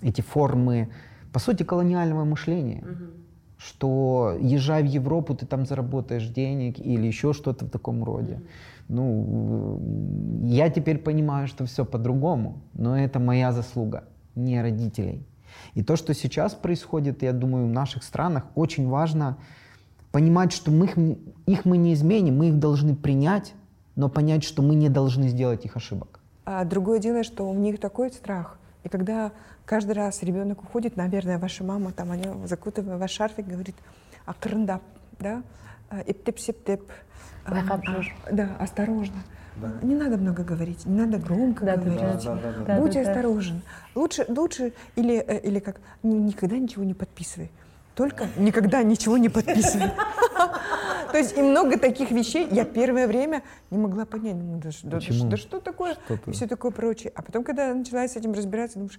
эти 0.00 0.20
формы, 0.20 0.90
по 1.32 1.40
сути, 1.40 1.64
колониального 1.64 2.24
мышления. 2.24 2.84
Угу 2.84 3.22
что 3.64 4.36
езжай 4.40 4.82
в 4.82 4.86
Европу, 4.86 5.34
ты 5.34 5.46
там 5.46 5.66
заработаешь 5.66 6.26
денег 6.26 6.78
или 6.78 7.06
еще 7.06 7.32
что-то 7.32 7.64
в 7.64 7.70
таком 7.70 8.04
роде. 8.04 8.34
Mm-hmm. 8.34 8.72
Ну, 8.88 9.80
я 10.44 10.68
теперь 10.68 10.98
понимаю, 10.98 11.46
что 11.48 11.64
все 11.64 11.84
по-другому, 11.84 12.62
но 12.74 12.98
это 12.98 13.18
моя 13.18 13.52
заслуга, 13.52 14.04
не 14.34 14.60
родителей. 14.60 15.24
И 15.74 15.82
то, 15.82 15.96
что 15.96 16.14
сейчас 16.14 16.54
происходит, 16.54 17.22
я 17.22 17.32
думаю, 17.32 17.66
в 17.66 17.70
наших 17.70 18.02
странах, 18.02 18.44
очень 18.54 18.88
важно 18.88 19.38
понимать, 20.10 20.52
что 20.52 20.70
мы 20.70 20.86
их, 20.86 20.96
их 21.46 21.64
мы 21.64 21.76
не 21.76 21.94
изменим, 21.94 22.38
мы 22.38 22.48
их 22.48 22.58
должны 22.58 22.94
принять, 22.94 23.54
но 23.96 24.08
понять, 24.08 24.44
что 24.44 24.62
мы 24.62 24.74
не 24.74 24.88
должны 24.88 25.28
сделать 25.28 25.64
их 25.64 25.76
ошибок. 25.76 26.20
А 26.44 26.64
другое 26.64 26.98
дело, 26.98 27.22
что 27.22 27.48
у 27.48 27.54
них 27.54 27.80
такой 27.80 28.10
страх. 28.10 28.58
И 28.84 28.88
когда 28.88 29.32
каждый 29.64 29.92
раз 29.92 30.22
ребенок 30.22 30.62
уходит, 30.62 30.96
наверное, 30.96 31.38
ваша 31.38 31.64
мама, 31.64 31.92
там, 31.92 32.10
они 32.10 32.24
закутывая 32.46 32.98
ваш 32.98 33.12
шарфик, 33.12 33.46
говорит, 33.46 33.76
а 34.26 34.34
крындап, 34.34 34.82
да, 35.18 35.42
иптеп-септеп, 36.06 36.82
а, 37.44 37.58
а, 37.68 38.02
да, 38.30 38.56
осторожно. 38.58 39.16
Да. 39.56 39.70
Не 39.82 39.94
надо 39.94 40.16
много 40.16 40.44
говорить, 40.44 40.86
не 40.86 40.98
надо 40.98 41.18
громко 41.18 41.64
да, 41.64 41.76
говорить. 41.76 42.24
Да, 42.24 42.36
да, 42.36 42.52
да, 42.66 42.78
Будь 42.78 42.94
да, 42.94 43.00
осторожен. 43.02 43.60
Да. 43.94 44.00
Лучше, 44.00 44.24
лучше 44.28 44.72
или, 44.96 45.16
э, 45.16 45.40
или 45.40 45.58
как, 45.58 45.80
никогда 46.02 46.56
ничего 46.56 46.84
не 46.84 46.94
подписывай. 46.94 47.50
Только 47.94 48.28
никогда 48.38 48.82
ничего 48.82 49.18
не 49.18 49.28
подписывай. 49.28 49.90
То 51.12 51.18
есть 51.18 51.36
и 51.36 51.42
много 51.42 51.78
таких 51.78 52.10
вещей 52.10 52.48
я 52.50 52.64
первое 52.64 53.06
время 53.06 53.42
не 53.70 53.78
могла 53.78 54.04
понять. 54.04 54.34
Ну, 54.34 54.58
да, 54.58 54.70
да, 54.82 54.98
да, 54.98 55.26
да 55.28 55.36
что 55.36 55.60
такое? 55.60 55.96
Что 56.06 56.18
и 56.26 56.32
все 56.32 56.46
такое 56.46 56.70
прочее. 56.70 57.12
А 57.14 57.22
потом, 57.22 57.44
когда 57.44 57.68
я 57.68 57.74
начала 57.74 58.08
с 58.08 58.16
этим 58.16 58.32
разбираться, 58.32 58.78
думаешь, 58.78 58.98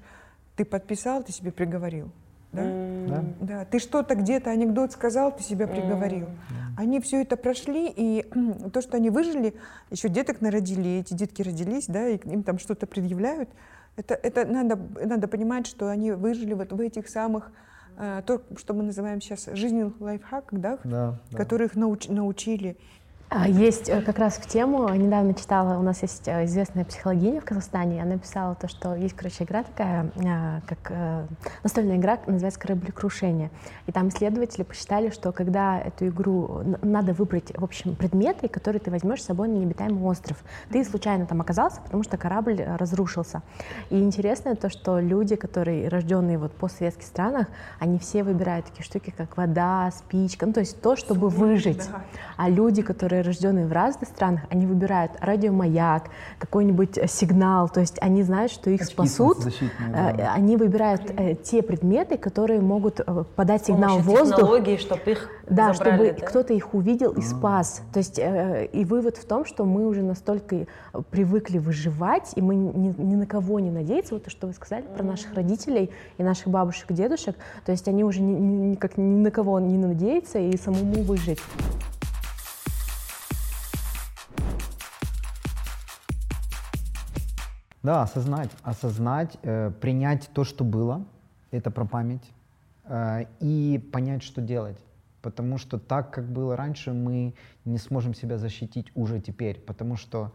ты 0.56 0.66
подписал, 0.66 1.24
ты 1.24 1.32
себе 1.32 1.52
приговорил. 1.52 2.12
Да? 2.52 2.62
Mm. 2.62 3.08
да? 3.08 3.24
да. 3.42 3.66
Ты 3.66 3.80
что-то 3.80 4.16
где-то 4.16 4.52
анекдот 4.52 4.92
сказал, 4.92 5.36
ты 5.36 5.44
себя 5.44 5.68
приговорил. 5.68 6.28
Mm. 6.28 6.54
Они 6.78 7.00
все 7.00 7.22
это 7.22 7.36
прошли, 7.36 7.92
и 7.94 8.26
то, 8.74 8.82
что 8.82 8.98
они 8.98 9.10
выжили, 9.10 9.56
еще 9.90 10.08
деток 10.08 10.40
народили, 10.42 11.00
эти 11.00 11.14
детки 11.14 11.42
родились, 11.42 11.88
да, 11.88 12.08
и 12.08 12.18
им 12.18 12.44
там 12.44 12.60
что-то 12.60 12.86
предъявляют. 12.86 13.50
Это, 13.96 14.14
это 14.14 14.46
надо, 14.46 14.80
надо 15.04 15.28
понимать, 15.28 15.68
что 15.68 15.90
они 15.90 16.12
выжили 16.12 16.54
вот 16.54 16.72
в 16.72 16.80
этих 16.80 17.10
самых 17.10 17.52
то, 17.96 18.42
что 18.58 18.74
мы 18.74 18.84
называем 18.84 19.22
сейчас 19.22 19.50
жизненных 19.54 20.00
лайфхаках, 20.02 20.60
да, 20.60 20.80
да, 20.84 21.20
да. 21.32 21.38
которых 21.38 21.76
науч, 21.76 22.08
научили. 22.08 22.78
А, 23.36 23.48
есть 23.48 23.90
э, 23.90 24.02
как 24.02 24.20
раз 24.20 24.36
в 24.36 24.48
тему, 24.48 24.88
недавно 24.94 25.34
читала, 25.34 25.80
у 25.80 25.82
нас 25.82 26.04
есть 26.04 26.28
э, 26.28 26.46
известная 26.46 26.86
психологиня 26.86 27.42
в 27.42 27.46
Казахстане, 27.46 28.04
она 28.04 28.20
писала 28.20 28.54
то, 28.54 28.68
что 28.68 28.94
есть, 28.94 29.16
короче, 29.16 29.44
игра 29.44 29.64
такая, 29.64 30.12
а, 30.24 30.62
как 30.68 30.92
э, 30.92 31.26
настольная 31.64 31.98
игра, 31.98 32.20
называется 32.28 32.60
«Кораблекрушение». 32.60 33.50
И 33.88 33.92
там 33.92 34.10
исследователи 34.10 34.62
посчитали, 34.62 35.10
что 35.10 35.32
когда 35.32 35.80
эту 35.80 36.10
игру, 36.10 36.62
надо 36.84 37.14
выбрать, 37.14 37.52
в 37.58 37.64
общем, 37.64 37.96
предметы, 37.96 38.48
которые 38.48 38.80
ты 38.80 38.92
возьмешь 38.92 39.24
с 39.24 39.26
собой 39.26 39.48
на 39.48 39.54
необитаемый 39.54 40.04
остров. 40.04 40.44
Ты 40.70 40.86
случайно 40.86 41.26
там 41.26 41.42
оказался, 41.42 41.82
потому 41.82 42.04
что 42.04 42.18
корабль 42.18 42.62
разрушился. 42.62 43.42
И 43.90 44.00
интересно 44.00 44.56
то, 44.56 44.70
что 44.70 45.00
люди, 45.00 45.36
которые 45.36 45.88
рожденные 45.88 46.38
вот 46.38 46.52
в 46.52 46.56
постсоветских 46.56 47.08
странах, 47.08 47.48
они 47.80 47.98
все 47.98 48.24
выбирают 48.24 48.68
такие 48.68 48.84
штуки, 48.84 49.12
как 49.18 49.38
вода, 49.38 49.90
спичка, 49.90 50.46
ну 50.46 50.54
то 50.54 50.60
есть 50.60 50.80
то, 50.84 50.96
чтобы 50.96 51.30
выжить. 51.30 51.90
А 52.38 52.48
люди, 52.48 52.84
которые 52.84 53.23
рожденные 53.24 53.66
в 53.66 53.72
разных 53.72 54.10
странах, 54.10 54.42
они 54.50 54.66
выбирают 54.66 55.12
радиомаяк, 55.20 56.10
какой-нибудь 56.40 56.98
э, 56.98 57.08
сигнал, 57.08 57.70
то 57.70 57.80
есть 57.80 57.98
они 58.02 58.24
знают, 58.24 58.52
что 58.52 58.70
их 58.70 58.82
Очки 58.82 58.94
спасут. 58.94 59.38
Да. 59.92 60.12
Э, 60.12 60.28
они 60.36 60.58
выбирают 60.58 61.02
э, 61.18 61.36
те 61.36 61.62
предметы, 61.62 62.18
которые 62.18 62.62
могут 62.62 63.02
подать 63.36 63.66
сигнал 63.66 64.00
в 64.00 64.04
воздух. 64.04 64.38
технологии, 64.38 64.78
чтобы 64.78 65.02
их 65.12 65.30
Да, 65.50 65.74
забрали, 65.74 65.96
чтобы 66.10 66.20
да? 66.20 66.28
кто-то 66.28 66.54
их 66.54 66.74
увидел 66.74 67.12
и 67.12 67.22
спас. 67.22 67.82
То 67.92 68.00
есть 68.00 68.20
и 68.20 68.86
вывод 68.86 69.18
в 69.18 69.26
том, 69.26 69.46
что 69.46 69.66
мы 69.66 69.88
уже 69.88 70.02
настолько 70.04 70.68
привыкли 71.10 71.58
выживать, 71.58 72.34
и 72.36 72.42
мы 72.42 72.56
ни, 72.56 72.94
ни 72.98 73.16
на 73.16 73.26
кого 73.26 73.60
не 73.60 73.72
надеяться. 73.72 74.14
Вот 74.14 74.26
то, 74.26 74.30
что 74.30 74.48
вы 74.48 74.54
сказали 74.54 74.84
про 74.96 75.04
наших 75.04 75.34
родителей 75.34 75.92
и 76.18 76.24
наших 76.24 76.48
бабушек 76.48 76.92
и 76.92 76.94
дедушек. 76.94 77.36
То 77.66 77.72
есть 77.72 77.88
они 77.88 78.04
уже 78.04 78.22
ни, 78.22 78.34
ни, 78.34 78.76
как, 78.76 78.98
ни 78.98 79.22
на 79.22 79.32
кого 79.32 79.60
не 79.60 79.78
надеются 79.78 80.40
и 80.40 80.58
самому 80.58 81.04
выжить. 81.04 81.40
Да, 87.84 88.04
осознать, 88.04 88.50
осознать, 88.64 89.38
э, 89.44 89.70
принять 89.82 90.30
то, 90.34 90.46
что 90.46 90.64
было, 90.64 91.04
это 91.52 91.70
про 91.70 91.84
память, 91.84 92.24
э, 92.86 93.26
и 93.42 93.78
понять, 93.92 94.24
что 94.24 94.42
делать. 94.42 94.78
Потому 95.22 95.58
что 95.58 95.78
так, 95.78 96.12
как 96.12 96.26
было 96.26 96.56
раньше, 96.56 96.94
мы 96.94 97.34
не 97.66 97.78
сможем 97.78 98.14
себя 98.14 98.38
защитить 98.38 98.88
уже 98.96 99.20
теперь, 99.20 99.60
потому 99.60 99.98
что 99.98 100.32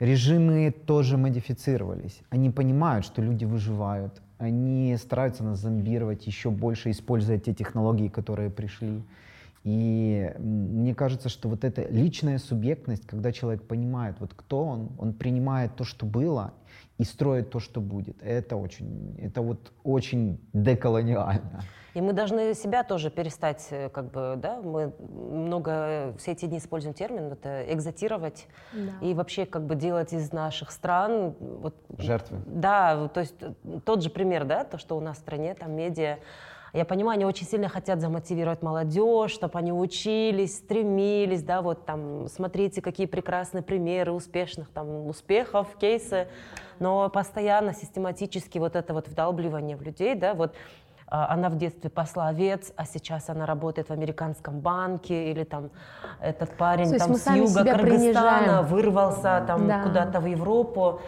режимы 0.00 0.70
тоже 0.70 1.16
модифицировались. 1.16 2.20
Они 2.28 2.50
понимают, 2.50 3.06
что 3.06 3.22
люди 3.22 3.46
выживают, 3.46 4.20
они 4.36 4.94
стараются 4.98 5.44
нас 5.44 5.60
зомбировать 5.60 6.26
еще 6.26 6.50
больше, 6.50 6.90
используя 6.90 7.38
те 7.38 7.54
технологии, 7.54 8.08
которые 8.08 8.50
пришли. 8.50 9.02
И 9.66 10.32
мне 10.38 10.94
кажется, 10.94 11.28
что 11.28 11.48
вот 11.48 11.64
эта 11.64 11.88
личная 11.88 12.38
субъектность, 12.38 13.04
когда 13.04 13.32
человек 13.32 13.62
понимает, 13.62 14.14
вот 14.20 14.32
кто 14.32 14.64
он, 14.64 14.90
он 14.96 15.12
принимает 15.12 15.74
то, 15.74 15.82
что 15.82 16.06
было, 16.06 16.52
и 16.98 17.04
строит 17.04 17.50
то, 17.50 17.60
что 17.60 17.80
будет. 17.80 18.22
Это 18.22 18.56
очень, 18.56 19.16
это 19.20 19.42
вот 19.42 19.72
очень 19.84 20.40
деколониально. 20.52 21.62
И 21.94 22.00
мы 22.02 22.12
должны 22.12 22.52
себя 22.52 22.84
тоже 22.84 23.10
перестать, 23.10 23.68
э, 23.70 23.88
как 23.88 24.10
бы, 24.10 24.34
да, 24.36 24.60
мы 24.60 24.92
много 24.98 26.14
все 26.18 26.32
эти 26.32 26.44
дни 26.44 26.58
используем 26.58 26.92
термин, 26.92 27.32
это 27.32 27.72
экзотировать 27.72 28.48
да. 28.74 29.06
и 29.06 29.14
вообще 29.14 29.46
как 29.46 29.64
бы 29.64 29.76
делать 29.76 30.12
из 30.12 30.30
наших 30.30 30.72
стран 30.72 31.34
вот, 31.40 31.74
жертвы. 31.96 32.42
Да, 32.46 33.08
то 33.08 33.20
есть 33.20 33.34
тот 33.86 34.02
же 34.02 34.10
пример, 34.10 34.44
да, 34.44 34.64
то, 34.64 34.76
что 34.76 34.98
у 34.98 35.00
нас 35.00 35.16
в 35.16 35.20
стране 35.20 35.54
там 35.54 35.72
медиа 35.72 36.18
я 36.76 36.84
понимаю, 36.84 37.16
они 37.16 37.24
очень 37.24 37.46
сильно 37.46 37.68
хотят 37.68 38.00
замотивировать 38.00 38.62
молодежь, 38.62 39.32
чтобы 39.32 39.58
они 39.58 39.72
учились, 39.72 40.58
стремились, 40.58 41.42
да, 41.42 41.62
вот 41.62 41.86
там, 41.86 42.28
смотрите, 42.28 42.82
какие 42.82 43.06
прекрасные 43.06 43.62
примеры 43.62 44.12
успешных 44.12 44.68
там 44.68 45.06
успехов, 45.06 45.68
кейсы, 45.80 46.28
но 46.78 47.08
постоянно, 47.08 47.72
систематически 47.72 48.58
вот 48.58 48.76
это 48.76 48.92
вот 48.92 49.08
вдалбливание 49.08 49.76
в 49.76 49.82
людей, 49.82 50.14
да, 50.14 50.34
вот 50.34 50.54
а, 51.08 51.32
она 51.32 51.48
в 51.48 51.56
детстве 51.56 51.88
пасла 51.88 52.28
овец, 52.28 52.72
а 52.76 52.84
сейчас 52.84 53.30
она 53.30 53.46
работает 53.46 53.88
в 53.88 53.92
американском 53.92 54.60
банке, 54.60 55.30
или 55.30 55.44
там 55.44 55.70
этот 56.20 56.56
парень 56.56 56.98
там 56.98 57.14
с 57.14 57.26
юга 57.34 57.64
Кыргызстана 57.64 58.62
вырвался 58.62 59.42
там 59.46 59.66
да. 59.66 59.82
куда-то 59.82 60.20
в 60.20 60.26
Европу 60.26 61.00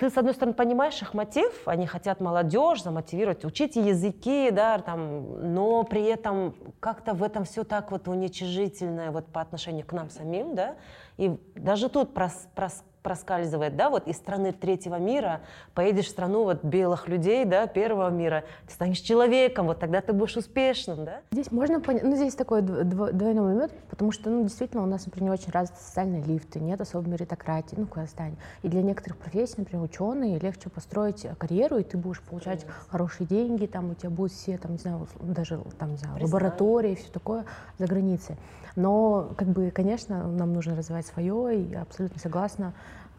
ты, 0.00 0.08
с 0.08 0.16
одной 0.16 0.32
стороны, 0.32 0.54
понимаешь 0.54 1.02
их 1.02 1.12
мотив, 1.12 1.68
они 1.68 1.86
хотят 1.86 2.20
молодежь 2.20 2.82
замотивировать, 2.82 3.44
учите 3.44 3.86
языки, 3.86 4.50
да, 4.50 4.78
там, 4.78 5.52
но 5.52 5.84
при 5.84 6.04
этом 6.04 6.54
как-то 6.80 7.12
в 7.12 7.22
этом 7.22 7.44
все 7.44 7.64
так 7.64 7.90
вот 7.90 8.08
уничижительное 8.08 9.10
вот 9.10 9.26
по 9.26 9.42
отношению 9.42 9.84
к 9.84 9.92
нам 9.92 10.08
самим, 10.08 10.54
да, 10.54 10.76
и 11.18 11.38
даже 11.54 11.90
тут 11.90 12.14
прос, 12.14 12.32
прос, 12.54 12.82
проскальзывает, 13.02 13.76
да, 13.76 13.90
вот 13.90 14.06
из 14.06 14.16
страны 14.16 14.52
третьего 14.52 14.96
мира 14.96 15.40
поедешь 15.74 16.06
в 16.06 16.10
страну 16.10 16.44
вот 16.44 16.64
белых 16.64 17.08
людей, 17.08 17.44
да, 17.44 17.66
первого 17.66 18.10
мира, 18.10 18.44
ты 18.66 18.74
станешь 18.74 18.98
человеком, 18.98 19.66
вот 19.66 19.78
тогда 19.78 20.00
ты 20.00 20.12
будешь 20.12 20.36
успешным, 20.36 21.04
да? 21.04 21.20
Здесь 21.30 21.50
можно 21.50 21.80
понять, 21.80 22.02
ну, 22.02 22.16
здесь 22.16 22.34
такой 22.34 22.62
двойной 22.62 23.54
момент, 23.54 23.72
потому 23.88 24.12
что, 24.12 24.30
ну, 24.30 24.42
действительно, 24.42 24.82
у 24.82 24.86
нас, 24.86 25.06
например, 25.06 25.30
не 25.30 25.30
очень 25.30 25.50
развиты 25.52 25.80
социальные 25.80 26.22
лифты, 26.22 26.60
нет 26.60 26.80
особой 26.80 27.08
меритократии, 27.10 27.76
ну, 27.76 27.86
в 27.86 27.90
Казахстане. 27.90 28.36
И 28.62 28.68
для 28.68 28.82
некоторых 28.82 29.18
профессий, 29.18 29.54
например, 29.58 29.84
ученые, 29.84 30.38
легче 30.38 30.70
построить 30.70 31.26
карьеру, 31.38 31.78
и 31.78 31.82
ты 31.82 31.96
будешь 31.96 32.20
получать 32.20 32.64
yes. 32.64 32.70
хорошие 32.88 33.26
деньги, 33.26 33.66
там 33.66 33.90
у 33.90 33.94
тебя 33.94 34.10
будут 34.10 34.32
все, 34.32 34.58
там, 34.58 34.72
не 34.72 34.78
знаю, 34.78 35.06
даже, 35.20 35.60
там, 35.78 35.92
не 35.92 35.96
знаю, 35.96 36.22
лаборатории, 36.22 36.94
все 36.94 37.10
такое 37.10 37.44
за 37.78 37.86
границей. 37.86 38.36
Но, 38.76 39.32
как 39.36 39.48
бы, 39.48 39.70
конечно, 39.70 40.26
нам 40.28 40.52
нужно 40.52 40.76
развивать 40.76 41.06
свое, 41.06 41.58
и 41.60 41.70
я 41.70 41.82
абсолютно 41.82 42.20
согласна. 42.20 42.72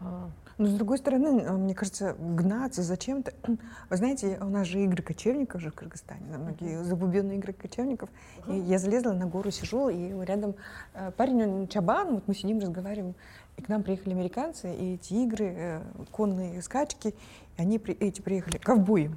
А, 0.04 0.30
но 0.58 0.66
с 0.66 0.72
другой 0.72 0.98
стороны, 0.98 1.40
э, 1.40 1.52
мне 1.52 1.74
кажется, 1.74 2.14
гнаться 2.18 2.82
зачем-то... 2.82 3.32
Вы 3.90 3.96
знаете, 3.96 4.38
у 4.40 4.48
нас 4.48 4.66
же 4.66 4.82
игры 4.82 5.02
кочевников 5.02 5.60
же 5.60 5.70
в 5.70 5.74
Кыргызстане, 5.74 6.38
многие 6.38 6.82
забубенные 6.84 7.38
игры 7.38 7.52
кочевников. 7.52 8.10
И 8.46 8.54
я 8.54 8.78
залезла 8.78 9.12
на 9.12 9.26
гору, 9.26 9.50
сижу, 9.50 9.88
и 9.88 10.12
рядом 10.24 10.54
э, 10.94 11.10
парень, 11.16 11.42
он 11.44 11.68
чабан, 11.68 12.14
вот 12.14 12.28
мы 12.28 12.34
сидим, 12.34 12.58
разговариваем, 12.58 13.14
и 13.56 13.62
к 13.62 13.68
нам 13.68 13.82
приехали 13.82 14.14
американцы, 14.14 14.74
и 14.74 14.94
эти 14.94 15.14
игры, 15.14 15.54
э, 15.56 15.82
конные 16.10 16.60
скачки, 16.62 17.14
они 17.56 17.76
эти 17.78 18.20
приехали, 18.20 18.58
ковбои. 18.58 19.10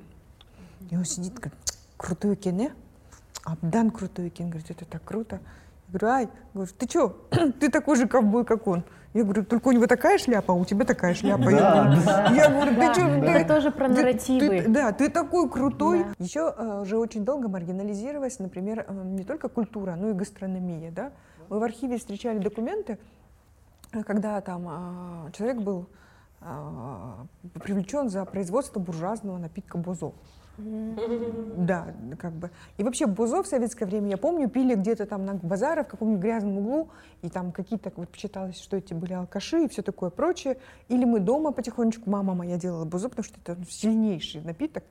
И 0.89 0.95
он 0.95 1.05
сидит, 1.05 1.33
говорит, 1.33 1.53
крутой 1.97 2.35
кен, 2.35 2.71
Абдан 3.43 3.91
крутой 3.91 4.29
кен, 4.29 4.49
говорит, 4.49 4.71
это 4.71 4.85
так 4.85 5.03
круто. 5.03 5.39
Я 5.87 5.99
говорю, 5.99 6.07
ай, 6.07 6.29
говорю, 6.53 6.71
ты 6.77 6.89
что, 6.89 7.27
ты 7.59 7.69
такой 7.69 7.95
же 7.95 8.07
ковбой, 8.07 8.43
как 8.43 8.67
он. 8.67 8.83
Я 9.15 9.23
говорю, 9.23 9.45
только 9.45 9.69
у 9.69 9.71
него 9.71 9.87
такая 9.87 10.17
шляпа, 10.17 10.53
а 10.53 10.57
у 10.57 10.65
тебя 10.65 10.83
такая 10.83 11.13
шляпа. 11.13 11.49
Да. 11.49 12.33
Я 12.35 12.49
говорю, 12.49 12.75
ты 12.75 12.93
что? 12.93 13.01
Это 13.01 13.47
тоже 13.47 13.71
про 13.71 13.87
нарративы. 13.87 14.65
да, 14.67 14.91
ты 14.91 15.09
такой 15.09 15.49
крутой. 15.49 16.05
Еще 16.19 16.53
э, 16.55 16.81
уже 16.81 16.97
очень 16.97 17.23
долго 17.23 17.47
маргинализировалась, 17.47 18.39
например, 18.39 18.83
э, 18.85 18.93
не 19.05 19.23
только 19.23 19.47
культура, 19.47 19.95
но 19.95 20.09
и 20.09 20.13
гастрономия. 20.13 20.91
Да? 20.91 21.13
Мы 21.47 21.59
в 21.59 21.63
архиве 21.63 21.97
встречали 21.97 22.39
документы, 22.39 22.97
э, 23.93 24.03
когда 24.03 24.41
там 24.41 25.31
человек 25.31 25.61
был 25.61 25.87
привлечен 27.63 28.09
за 28.09 28.25
производство 28.25 28.81
буржуазного 28.81 29.37
напитка 29.37 29.77
бозо. 29.77 30.11
Да, 30.57 31.93
как 32.17 32.33
бы. 32.33 32.51
И 32.77 32.83
вообще 32.83 33.05
бузо 33.05 33.43
в 33.43 33.47
советское 33.47 33.85
время, 33.85 34.09
я 34.09 34.17
помню, 34.17 34.49
пили 34.49 34.75
где-то 34.75 35.05
там 35.05 35.25
на 35.25 35.33
базаре 35.35 35.83
в 35.83 35.87
каком-нибудь 35.87 36.21
грязном 36.21 36.57
углу, 36.57 36.89
и 37.21 37.29
там 37.29 37.51
какие-то, 37.51 37.91
вот 37.95 38.09
почиталось, 38.09 38.59
что 38.59 38.77
эти 38.77 38.93
были 38.93 39.13
алкаши 39.13 39.65
и 39.65 39.67
все 39.67 39.81
такое 39.81 40.09
прочее. 40.09 40.57
Или 40.87 41.05
мы 41.05 41.19
дома 41.19 41.51
потихонечку, 41.51 42.09
мама 42.09 42.33
моя 42.33 42.57
делала 42.57 42.85
бузо, 42.85 43.09
потому 43.09 43.25
что 43.25 43.37
это 43.43 43.57
сильнейший 43.69 44.41
напиток. 44.41 44.83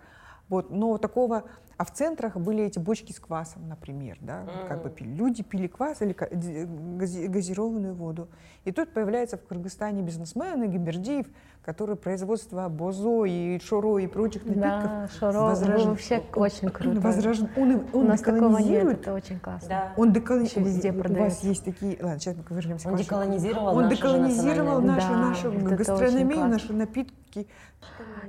Вот, 0.48 0.70
но 0.70 0.98
такого 0.98 1.44
а 1.76 1.84
в 1.84 1.90
центрах 1.90 2.36
были 2.36 2.64
эти 2.64 2.78
бочки 2.78 3.12
с 3.12 3.18
квасом, 3.18 3.68
например, 3.68 4.16
да, 4.20 4.42
mm-hmm. 4.42 4.68
как 4.68 4.82
бы 4.82 4.90
пили. 4.90 5.08
люди 5.14 5.42
пили 5.42 5.66
квас 5.66 6.02
или 6.02 6.12
газированную 6.12 7.94
воду. 7.94 8.28
И 8.64 8.72
тут 8.72 8.92
появляется 8.92 9.36
в 9.36 9.44
Кыргызстане 9.44 10.02
бизнесмен 10.02 10.70
Гимбердиев, 10.70 11.26
который 11.64 11.96
производство 11.96 12.68
бозо 12.68 13.24
и 13.24 13.58
шоро 13.58 13.98
и 13.98 14.06
прочих 14.06 14.44
напитков 14.44 14.62
да, 14.62 15.08
шоро 15.18 15.38
возраж... 15.40 15.84
вообще 15.84 16.22
он, 16.34 16.42
очень 16.42 16.68
круто. 16.68 17.00
Возраж... 17.00 17.40
Он, 17.56 17.72
он, 17.72 17.86
У 17.92 18.02
нас 18.02 18.20
такого 18.20 18.58
нет, 18.58 18.84
это 18.84 19.12
очень 19.12 19.40
классно. 19.40 19.68
Да. 19.68 19.92
Он 19.96 20.12
деколонизировал. 20.12 20.68
везде 20.68 20.92
продается. 20.92 21.20
У 21.20 21.24
вас 21.24 21.44
есть 21.44 21.64
такие... 21.64 21.98
Ладно, 22.00 22.20
сейчас 22.20 22.36
мы 22.36 22.56
вернемся 22.56 22.88
Он 22.88 22.96
деколонизировал 22.96 23.76
Он 23.76 23.88
деколонизировал 23.88 24.80
нашу, 24.80 25.08
да, 25.08 25.16
нашу 25.16 25.52
гастрономию, 25.52 26.46
наши 26.46 26.72
напитки. 26.72 27.23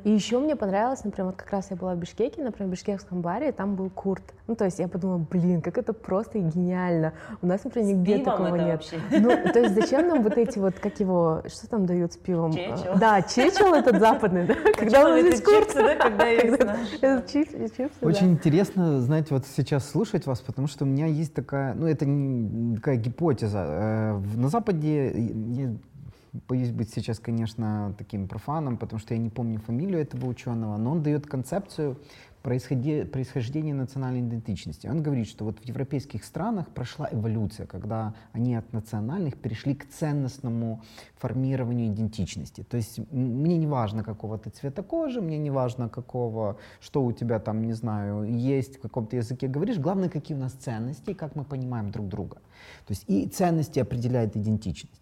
И 0.03 0.11
еще 0.11 0.39
мне 0.39 0.55
понравилось, 0.55 1.03
например, 1.03 1.31
вот 1.31 1.35
как 1.37 1.49
раз 1.51 1.71
я 1.71 1.77
была 1.77 1.95
в 1.95 1.97
Бишкеке, 1.97 2.43
например, 2.43 2.69
в 2.69 2.71
бишкекском 2.71 3.21
баре, 3.21 3.49
и 3.49 3.51
там 3.51 3.75
был 3.75 3.89
Курт. 3.89 4.23
Ну, 4.47 4.55
то 4.55 4.65
есть 4.65 4.77
я 4.77 4.87
подумала, 4.87 5.17
блин, 5.17 5.61
как 5.61 5.77
это 5.77 5.93
просто 5.93 6.37
и 6.37 6.41
гениально. 6.41 7.13
У 7.41 7.47
нас, 7.47 7.63
например, 7.63 7.95
нигде 7.95 8.19
такого 8.19 8.55
нет. 8.55 8.81
Вообще. 8.81 8.99
Ну, 9.09 9.29
то 9.51 9.59
есть 9.59 9.73
зачем 9.73 10.07
нам 10.07 10.21
вот 10.21 10.37
эти 10.37 10.59
вот, 10.59 10.75
как 10.79 10.99
его, 10.99 11.41
что 11.47 11.67
там 11.67 11.85
дают 11.85 12.13
с 12.13 12.17
пивом? 12.17 12.53
Чечел. 12.53 12.97
Да, 12.99 13.21
чечел 13.21 13.73
этот 13.73 13.99
западный, 13.99 14.45
да? 14.45 14.55
Когда 14.77 15.05
у 15.05 15.09
нас 15.09 15.21
здесь 15.21 15.41
Курт. 15.41 15.73
да, 15.73 15.95
когда 15.95 16.27
есть 16.27 16.61
чипсы, 17.31 17.89
Очень 18.01 18.33
интересно, 18.33 19.01
знаете, 19.01 19.33
вот 19.33 19.45
сейчас 19.47 19.89
слушать 19.89 20.27
вас, 20.27 20.41
потому 20.41 20.67
что 20.67 20.85
у 20.85 20.87
меня 20.87 21.07
есть 21.07 21.33
такая, 21.33 21.73
ну, 21.73 21.87
это 21.87 22.05
не 22.05 22.75
такая 22.75 22.97
гипотеза. 22.97 23.65
Э, 23.67 24.21
на 24.35 24.49
Западе 24.49 25.79
боюсь 26.47 26.71
быть 26.71 26.93
сейчас, 26.93 27.19
конечно, 27.19 27.93
таким 27.97 28.27
профаном, 28.27 28.77
потому 28.77 28.99
что 28.99 29.13
я 29.13 29.19
не 29.19 29.29
помню 29.29 29.59
фамилию 29.59 30.01
этого 30.01 30.27
ученого, 30.27 30.77
но 30.77 30.91
он 30.91 31.03
дает 31.03 31.27
концепцию 31.27 31.97
происхождения 32.43 33.73
национальной 33.73 34.19
идентичности. 34.19 34.85
Он 34.85 35.01
говорит, 35.01 35.27
что 35.27 35.45
вот 35.45 35.57
в 35.59 35.65
европейских 35.65 36.23
странах 36.23 36.67
прошла 36.67 37.09
эволюция, 37.11 37.65
когда 37.65 38.13
они 38.33 38.53
от 38.53 38.71
национальных 38.71 39.35
перешли 39.35 39.73
к 39.73 39.89
ценностному 39.89 40.83
формированию 41.15 41.87
идентичности. 41.87 42.61
То 42.61 42.77
есть 42.77 42.99
мне 43.11 43.57
не 43.57 43.65
важно, 43.65 44.03
какого 44.03 44.37
ты 44.37 44.51
цвета 44.51 44.83
кожи, 44.83 45.21
мне 45.21 45.39
не 45.39 45.49
важно, 45.49 45.89
какого, 45.89 46.59
что 46.79 47.03
у 47.03 47.11
тебя 47.11 47.39
там, 47.39 47.63
не 47.65 47.73
знаю, 47.73 48.23
есть, 48.25 48.77
в 48.77 48.79
каком 48.79 49.07
то 49.07 49.15
языке 49.15 49.47
говоришь. 49.47 49.79
Главное, 49.79 50.09
какие 50.09 50.37
у 50.37 50.39
нас 50.39 50.51
ценности 50.51 51.09
и 51.09 51.15
как 51.15 51.35
мы 51.35 51.45
понимаем 51.45 51.89
друг 51.89 52.07
друга. 52.07 52.35
То 52.85 52.91
есть 52.91 53.05
и 53.07 53.27
ценности 53.27 53.79
определяют 53.79 54.35
идентичность. 54.35 55.01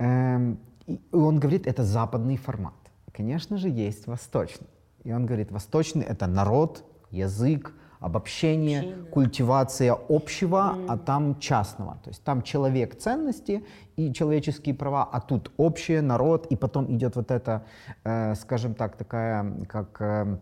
Эм, 0.00 0.58
и 0.86 0.98
он 1.12 1.38
говорит, 1.38 1.66
это 1.66 1.84
западный 1.84 2.36
формат. 2.36 2.74
Конечно 3.12 3.58
же, 3.58 3.68
есть 3.68 4.06
восточный. 4.06 4.66
И 5.04 5.12
он 5.12 5.26
говорит, 5.26 5.52
восточный— 5.52 6.04
это 6.08 6.26
народ, 6.26 6.84
язык, 7.10 7.74
обобщение, 8.00 8.80
Община. 8.80 9.06
культивация 9.10 9.96
общего, 10.08 10.74
mm. 10.74 10.86
а 10.88 10.96
там 10.96 11.38
частного. 11.38 11.98
То 12.02 12.10
есть 12.10 12.24
там 12.24 12.42
человек 12.42 12.98
ценности 12.98 13.62
и 13.96 14.12
человеческие 14.12 14.74
права, 14.74 15.08
а 15.12 15.20
тут 15.20 15.52
общее, 15.58 16.00
народ, 16.00 16.46
и 16.46 16.56
потом 16.56 16.90
идет 16.94 17.16
вот 17.16 17.30
это, 17.30 17.66
э, 18.04 18.34
скажем 18.36 18.74
так, 18.74 18.96
такая, 18.96 19.64
как 19.66 20.00
э, 20.00 20.38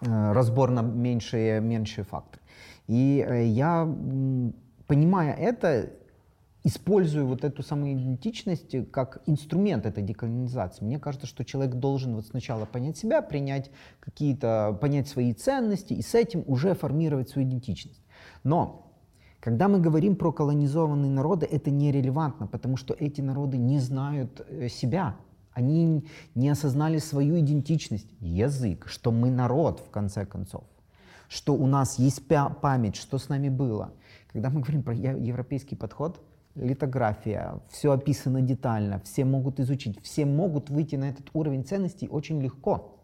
э 0.00 0.32
разбор 0.32 0.70
на 0.70 0.80
меньшие, 0.80 1.60
меньшие 1.60 2.04
факторы. 2.04 2.42
И 2.86 3.24
э, 3.28 3.44
я, 3.44 3.86
понимая 4.86 5.34
это, 5.34 5.90
использую 6.68 7.26
вот 7.26 7.44
эту 7.44 7.62
самую 7.62 7.94
идентичность 7.94 8.90
как 8.90 9.22
инструмент 9.26 9.86
этой 9.86 10.02
деколонизации. 10.02 10.84
Мне 10.84 10.98
кажется, 10.98 11.26
что 11.26 11.44
человек 11.44 11.74
должен 11.76 12.14
вот 12.14 12.26
сначала 12.26 12.66
понять 12.66 12.98
себя, 12.98 13.22
принять 13.22 13.70
какие-то, 14.00 14.78
понять 14.80 15.08
свои 15.08 15.32
ценности 15.32 15.94
и 15.94 16.02
с 16.02 16.14
этим 16.14 16.44
уже 16.46 16.74
формировать 16.74 17.30
свою 17.30 17.48
идентичность. 17.48 18.02
Но 18.44 18.92
когда 19.40 19.68
мы 19.68 19.80
говорим 19.80 20.14
про 20.14 20.30
колонизованные 20.30 21.10
народы, 21.10 21.46
это 21.46 21.70
нерелевантно, 21.70 22.46
потому 22.46 22.76
что 22.76 22.94
эти 22.94 23.22
народы 23.22 23.56
не 23.56 23.78
знают 23.78 24.44
э, 24.48 24.68
себя, 24.68 25.16
они 25.54 26.04
не 26.34 26.50
осознали 26.50 26.98
свою 26.98 27.40
идентичность, 27.40 28.08
язык, 28.20 28.86
что 28.88 29.10
мы 29.10 29.30
народ 29.30 29.80
в 29.80 29.90
конце 29.90 30.26
концов, 30.26 30.64
что 31.28 31.54
у 31.54 31.66
нас 31.66 31.98
есть 31.98 32.26
память, 32.26 32.96
что 32.96 33.18
с 33.18 33.28
нами 33.28 33.48
было. 33.48 33.92
когда 34.32 34.50
мы 34.50 34.60
говорим 34.60 34.82
про 34.82 34.94
европейский 34.94 35.76
подход, 35.76 36.20
литография, 36.54 37.60
все 37.70 37.92
описано 37.92 38.40
детально, 38.42 39.00
все 39.00 39.24
могут 39.24 39.60
изучить, 39.60 40.02
все 40.02 40.24
могут 40.24 40.70
выйти 40.70 40.96
на 40.96 41.10
этот 41.10 41.30
уровень 41.32 41.64
ценностей 41.64 42.08
очень 42.08 42.40
легко. 42.40 42.94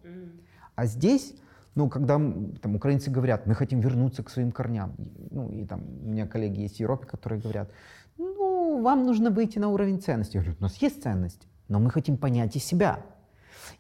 А 0.74 0.87
здесь, 0.87 1.35
ну, 1.74 1.88
когда 1.88 2.14
там, 2.14 2.74
украинцы 2.74 3.11
говорят, 3.11 3.46
мы 3.46 3.54
хотим 3.54 3.80
вернуться 3.80 4.22
к 4.22 4.30
своим 4.30 4.50
корням, 4.50 4.94
ну, 5.30 5.50
и 5.50 5.64
там 5.64 5.83
у 6.02 6.09
меня 6.09 6.26
коллеги 6.26 6.62
есть 6.62 6.76
в 6.76 6.80
Европе, 6.80 7.07
которые 7.07 7.40
говорят, 7.40 7.70
ну, 8.18 8.83
вам 8.83 9.07
нужно 9.07 9.30
выйти 9.30 9.59
на 9.59 9.68
уровень 9.68 10.00
ценностей. 10.00 10.38
Я 10.38 10.42
говорю, 10.42 10.57
у 10.59 10.62
нас 10.62 10.76
есть 10.76 11.02
ценности, 11.02 11.46
но 11.68 11.78
мы 11.78 11.90
хотим 11.90 12.16
понять 12.16 12.57
и 12.57 12.59
себя. 12.59 13.00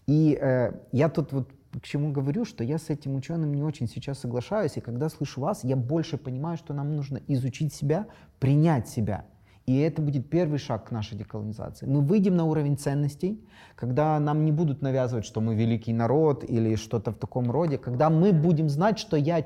И 0.06 0.38
э, 0.40 0.72
я 0.92 1.08
тут 1.08 1.32
вот 1.32 1.50
к 1.80 1.82
чему 1.82 2.12
говорю, 2.12 2.44
что 2.44 2.62
я 2.62 2.78
с 2.78 2.90
этим 2.90 3.16
ученым 3.16 3.52
не 3.52 3.62
очень 3.62 3.88
сейчас 3.88 4.20
соглашаюсь, 4.20 4.76
и 4.76 4.80
когда 4.80 5.08
слышу 5.08 5.40
вас, 5.40 5.64
я 5.64 5.76
больше 5.76 6.16
понимаю, 6.16 6.56
что 6.56 6.72
нам 6.74 6.94
нужно 6.94 7.20
изучить 7.26 7.74
себя, 7.74 8.06
принять 8.38 8.88
себя. 8.88 9.24
И 9.66 9.78
это 9.78 10.02
будет 10.02 10.28
первый 10.28 10.58
шаг 10.58 10.88
к 10.88 10.90
нашей 10.90 11.16
деколонизации. 11.16 11.86
Мы 11.86 12.02
выйдем 12.02 12.36
на 12.36 12.44
уровень 12.44 12.76
ценностей, 12.76 13.42
когда 13.76 14.20
нам 14.20 14.44
не 14.44 14.52
будут 14.52 14.82
навязывать, 14.82 15.24
что 15.24 15.40
мы 15.40 15.54
великий 15.54 15.94
народ 15.94 16.44
или 16.44 16.76
что-то 16.76 17.12
в 17.12 17.14
таком 17.14 17.50
роде, 17.50 17.78
когда 17.78 18.10
мы 18.10 18.32
будем 18.32 18.68
знать, 18.68 18.98
что 18.98 19.16
я, 19.16 19.44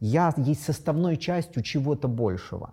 я 0.00 0.32
есть 0.36 0.62
составной 0.62 1.16
частью 1.16 1.62
чего-то 1.62 2.06
большего, 2.06 2.70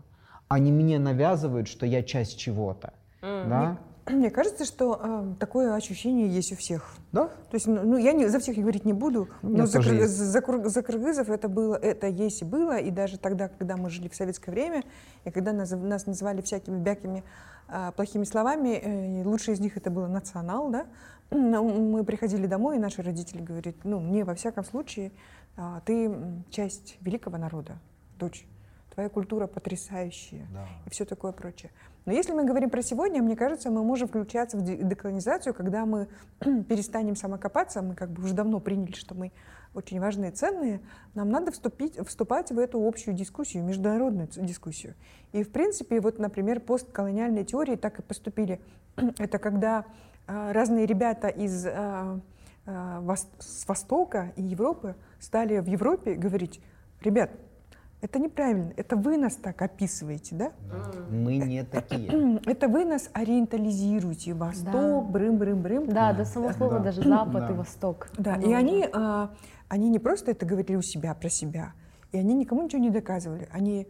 а 0.48 0.60
не 0.60 0.72
мне 0.72 1.00
навязывают, 1.00 1.68
что 1.68 1.86
я 1.86 2.04
часть 2.04 2.38
чего-то. 2.38 2.94
Mm. 3.22 3.50
Да? 3.50 3.80
Мне 4.06 4.30
кажется, 4.32 4.66
что 4.66 5.00
э, 5.02 5.34
такое 5.40 5.76
ощущение 5.76 6.28
есть 6.28 6.52
у 6.52 6.56
всех. 6.58 6.96
Да? 7.14 7.28
То 7.28 7.54
есть, 7.54 7.68
ну, 7.68 7.98
я 7.98 8.12
не, 8.12 8.28
за 8.28 8.40
всех 8.40 8.58
говорить 8.58 8.84
не 8.84 8.92
буду, 8.92 9.30
но 9.42 9.66
за, 9.66 9.82
за, 9.82 10.08
за, 10.08 10.70
за 10.70 10.82
кыргызов 10.82 11.30
это 11.30 11.48
было, 11.48 11.76
это 11.76 12.08
есть 12.08 12.42
и 12.42 12.46
было, 12.46 12.78
и 12.78 12.92
даже 12.92 13.18
тогда, 13.18 13.48
когда 13.48 13.78
мы 13.78 13.90
жили 13.90 14.10
в 14.10 14.16
советское 14.16 14.52
время, 14.52 14.84
и 15.24 15.32
когда 15.32 15.54
нас, 15.54 15.72
нас 15.72 16.06
называли 16.06 16.42
всякими 16.42 16.80
бякими 16.80 17.24
э, 17.70 17.92
плохими 17.96 18.26
словами, 18.26 18.82
э, 18.84 19.24
лучший 19.24 19.54
из 19.54 19.62
них 19.62 19.78
это 19.78 19.90
было 19.90 20.08
национал, 20.08 20.70
да, 20.70 20.86
мы 21.32 22.04
приходили 22.04 22.46
домой, 22.46 22.76
и 22.76 22.80
наши 22.80 23.02
родители 23.02 23.42
говорят, 23.42 23.76
ну, 23.86 24.02
мне 24.02 24.26
во 24.26 24.36
всяком 24.36 24.66
случае, 24.66 25.14
э, 25.56 25.80
ты 25.86 26.14
часть 26.50 26.98
великого 27.00 27.38
народа, 27.38 27.78
дочь 28.20 28.46
твоя 28.94 29.10
культура 29.10 29.48
потрясающая 29.48 30.46
да. 30.54 30.68
и 30.86 30.90
все 30.90 31.06
такое 31.06 31.32
прочее. 31.32 31.72
Но 32.06 32.12
если 32.12 32.34
мы 32.34 32.44
говорим 32.44 32.70
про 32.70 32.82
сегодня, 32.82 33.22
мне 33.22 33.36
кажется, 33.36 33.72
мы 33.72 33.84
можем 33.84 34.08
включаться 34.08 34.58
в 34.58 34.64
деколонизацию, 34.64 35.54
когда 35.54 35.86
мы 35.86 36.08
перестанем 36.40 37.16
самокопаться, 37.16 37.82
мы 37.82 37.96
как 37.96 38.10
бы 38.10 38.24
уже 38.24 38.34
давно 38.34 38.60
приняли, 38.60 38.94
что 38.94 39.16
мы 39.16 39.32
очень 39.74 40.00
важные 40.00 40.32
ценные, 40.32 40.82
нам 41.16 41.30
надо 41.30 41.52
вступить, 41.52 41.98
вступать 42.06 42.52
в 42.52 42.60
эту 42.60 42.86
общую 42.86 43.16
дискуссию, 43.16 43.64
международную 43.64 44.28
дискуссию. 44.28 44.96
И, 45.32 45.44
в 45.44 45.52
принципе, 45.52 46.00
вот, 46.00 46.20
например, 46.20 46.60
постколониальные 46.60 47.46
теории 47.46 47.76
так 47.76 48.00
и 48.00 48.02
поступили. 48.02 48.62
Это 49.18 49.40
когда 49.40 49.86
э, 50.28 50.52
разные 50.52 50.86
ребята 50.86 51.28
из, 51.28 51.66
э, 51.66 52.20
вос, 52.66 53.28
с 53.40 53.68
Востока 53.68 54.34
и 54.36 54.44
Европы 54.44 54.96
стали 55.20 55.60
в 55.60 55.66
Европе 55.66 56.16
говорить, 56.16 56.62
ребят, 57.02 57.32
это 58.04 58.20
неправильно. 58.20 58.74
Это 58.76 58.98
вы 58.98 59.18
нас 59.18 59.38
так 59.38 59.62
описываете, 59.62 60.36
да? 60.36 60.52
Мы 61.10 61.38
не 61.38 61.64
такие. 61.64 62.42
Это 62.46 62.68
вы 62.68 62.84
нас 62.84 63.10
ориентализируете. 63.14 64.34
Восток, 64.34 65.10
брым-брым-брым. 65.10 65.88
Да, 65.88 66.12
да, 66.12 66.14
до 66.14 66.26
самого 66.26 66.52
слова 66.52 66.80
да. 66.80 66.86
даже 66.86 67.02
Запад 67.02 67.48
да. 67.48 67.50
и 67.50 67.54
Восток. 67.54 68.10
Да, 68.18 68.36
и 68.36 68.52
они, 68.52 68.86
а, 68.92 69.34
они 69.70 69.90
не 69.90 70.00
просто 70.00 70.32
это 70.32 70.46
говорили 70.46 70.76
у 70.76 70.82
себя 70.82 71.14
про 71.14 71.30
себя, 71.30 71.72
и 72.12 72.18
они 72.18 72.34
никому 72.34 72.64
ничего 72.64 72.82
не 72.82 72.90
доказывали. 72.90 73.48
Они 73.54 73.88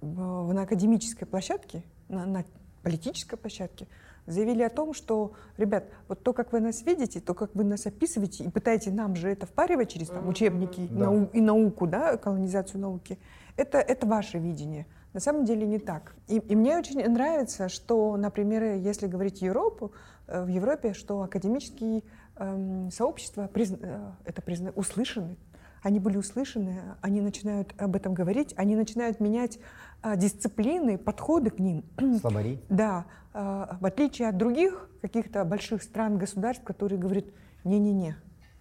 на 0.00 0.62
академической 0.62 1.24
площадке, 1.24 1.84
на, 2.08 2.26
на 2.26 2.44
политической 2.82 3.36
площадке 3.36 3.86
заявили 4.28 4.62
о 4.62 4.68
том, 4.68 4.94
что, 4.94 5.32
ребят, 5.56 5.84
вот 6.06 6.22
то, 6.22 6.32
как 6.32 6.52
вы 6.52 6.60
нас 6.60 6.82
видите, 6.82 7.20
то, 7.20 7.34
как 7.34 7.54
вы 7.54 7.64
нас 7.64 7.86
описываете, 7.86 8.44
и 8.44 8.48
пытаете 8.50 8.90
нам 8.90 9.16
же 9.16 9.28
это 9.28 9.46
впаривать 9.46 9.90
через 9.90 10.08
там, 10.08 10.28
учебники 10.28 10.86
да. 10.90 11.10
нау 11.10 11.30
и 11.32 11.40
науку, 11.40 11.86
да, 11.86 12.16
колонизацию 12.16 12.80
науки, 12.80 13.18
это, 13.56 13.78
это 13.78 14.06
ваше 14.06 14.38
видение. 14.38 14.86
На 15.14 15.20
самом 15.20 15.44
деле 15.44 15.66
не 15.66 15.78
так. 15.78 16.14
И, 16.28 16.36
и 16.36 16.54
мне 16.54 16.78
очень 16.78 17.02
нравится, 17.08 17.68
что, 17.68 18.16
например, 18.16 18.74
если 18.76 19.06
говорить 19.06 19.42
Европу, 19.42 19.92
э, 20.26 20.44
в 20.44 20.48
Европе, 20.48 20.92
что 20.92 21.22
академические 21.22 22.02
э, 22.36 22.88
сообщества 22.92 23.48
призна, 23.48 23.78
э, 23.80 24.10
это 24.26 24.42
призна, 24.42 24.70
услышаны, 24.76 25.36
они 25.82 26.00
были 26.00 26.16
услышаны, 26.16 26.96
они 27.00 27.20
начинают 27.20 27.74
об 27.78 27.96
этом 27.96 28.14
говорить, 28.14 28.52
они 28.56 28.76
начинают 28.76 29.20
менять 29.20 29.58
дисциплины, 30.16 30.98
подходы 30.98 31.50
к 31.50 31.58
ним. 31.58 31.84
Слабари? 32.20 32.60
Да, 32.68 33.06
а, 33.32 33.78
в 33.80 33.86
отличие 33.86 34.28
от 34.28 34.36
других 34.36 34.88
каких-то 35.00 35.44
больших 35.44 35.82
стран, 35.82 36.18
государств, 36.18 36.64
которые 36.64 36.98
говорят, 36.98 37.26
не-не-не, 37.64 38.16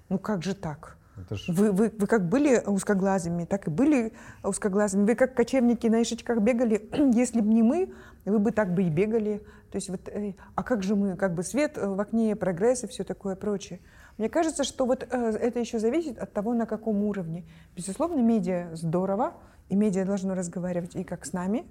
ну 0.10 0.20
как 0.20 0.44
же 0.44 0.54
так? 0.54 0.98
Ж... 1.32 1.46
Вы, 1.48 1.72
вы, 1.72 1.92
вы 1.98 2.08
как 2.08 2.30
были 2.30 2.62
узкоглазыми, 2.66 3.46
так 3.46 3.68
и 3.68 3.72
были 3.72 4.14
узкоглазыми. 4.44 5.06
Вы 5.06 5.16
как 5.16 5.34
кочевники 5.34 5.88
на 5.88 6.04
ишечках 6.04 6.40
бегали, 6.42 6.90
если 7.14 7.42
бы 7.42 7.48
не 7.48 7.64
мы, 7.64 7.94
вы 8.26 8.40
бы 8.40 8.52
так 8.52 8.74
бы 8.74 8.84
и 8.84 8.90
бегали. 8.90 9.42
То 9.72 9.78
есть 9.78 9.90
вот, 9.90 10.08
э, 10.10 10.36
а 10.56 10.64
как 10.64 10.84
же 10.84 10.96
мы, 10.96 11.16
как 11.16 11.34
бы 11.34 11.44
свет 11.44 11.78
в 11.78 12.00
окне, 12.00 12.36
прогресс 12.36 12.84
и 12.84 12.88
все 12.88 13.04
такое 13.04 13.36
прочее. 13.36 13.80
Мне 14.18 14.30
кажется, 14.30 14.64
что 14.64 14.86
вот 14.86 15.08
э, 15.10 15.30
это 15.42 15.60
еще 15.60 15.80
зависит 15.80 16.18
от 16.20 16.34
того, 16.34 16.54
на 16.54 16.66
каком 16.66 17.04
уровне. 17.04 17.46
Безусловно, 17.76 18.22
медиа 18.22 18.76
здорово, 18.76 19.34
и 19.70 19.76
медиа 19.76 20.06
должно 20.06 20.34
разговаривать 20.34 20.96
и 20.96 21.04
как 21.04 21.26
с 21.26 21.34
нами, 21.34 21.66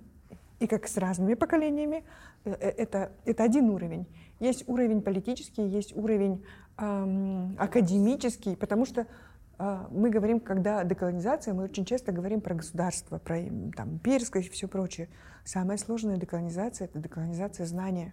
и 0.61 0.66
как 0.66 0.88
с 0.88 0.96
разными 0.96 1.35
поколениями. 1.35 2.04
Э, 2.44 2.52
э, 2.52 2.68
это, 2.70 3.12
это 3.24 3.44
один 3.44 3.70
уровень. 3.70 4.06
Есть 4.40 4.68
уровень 4.68 5.02
политический, 5.02 5.66
есть 5.66 5.96
уровень 5.96 6.44
эм, 6.78 7.56
академический, 7.59 8.56
потому 8.56 8.85
что 8.85 9.06
э, 9.59 9.87
мы 9.90 10.11
говорим, 10.11 10.40
когда 10.40 10.85
деколонизация, 10.85 11.54
мы 11.54 11.64
очень 11.64 11.85
часто 11.85 12.12
говорим 12.12 12.40
про 12.40 12.54
государство, 12.54 13.18
про 13.18 13.38
там, 13.74 13.94
имперское 13.94 14.42
и 14.42 14.48
все 14.48 14.68
прочее. 14.68 15.09
Самая 15.44 15.78
сложная 15.78 16.16
деколонизация— 16.16 16.85
это 16.87 16.98
деколонизация 16.98 17.66
знания. 17.66 18.12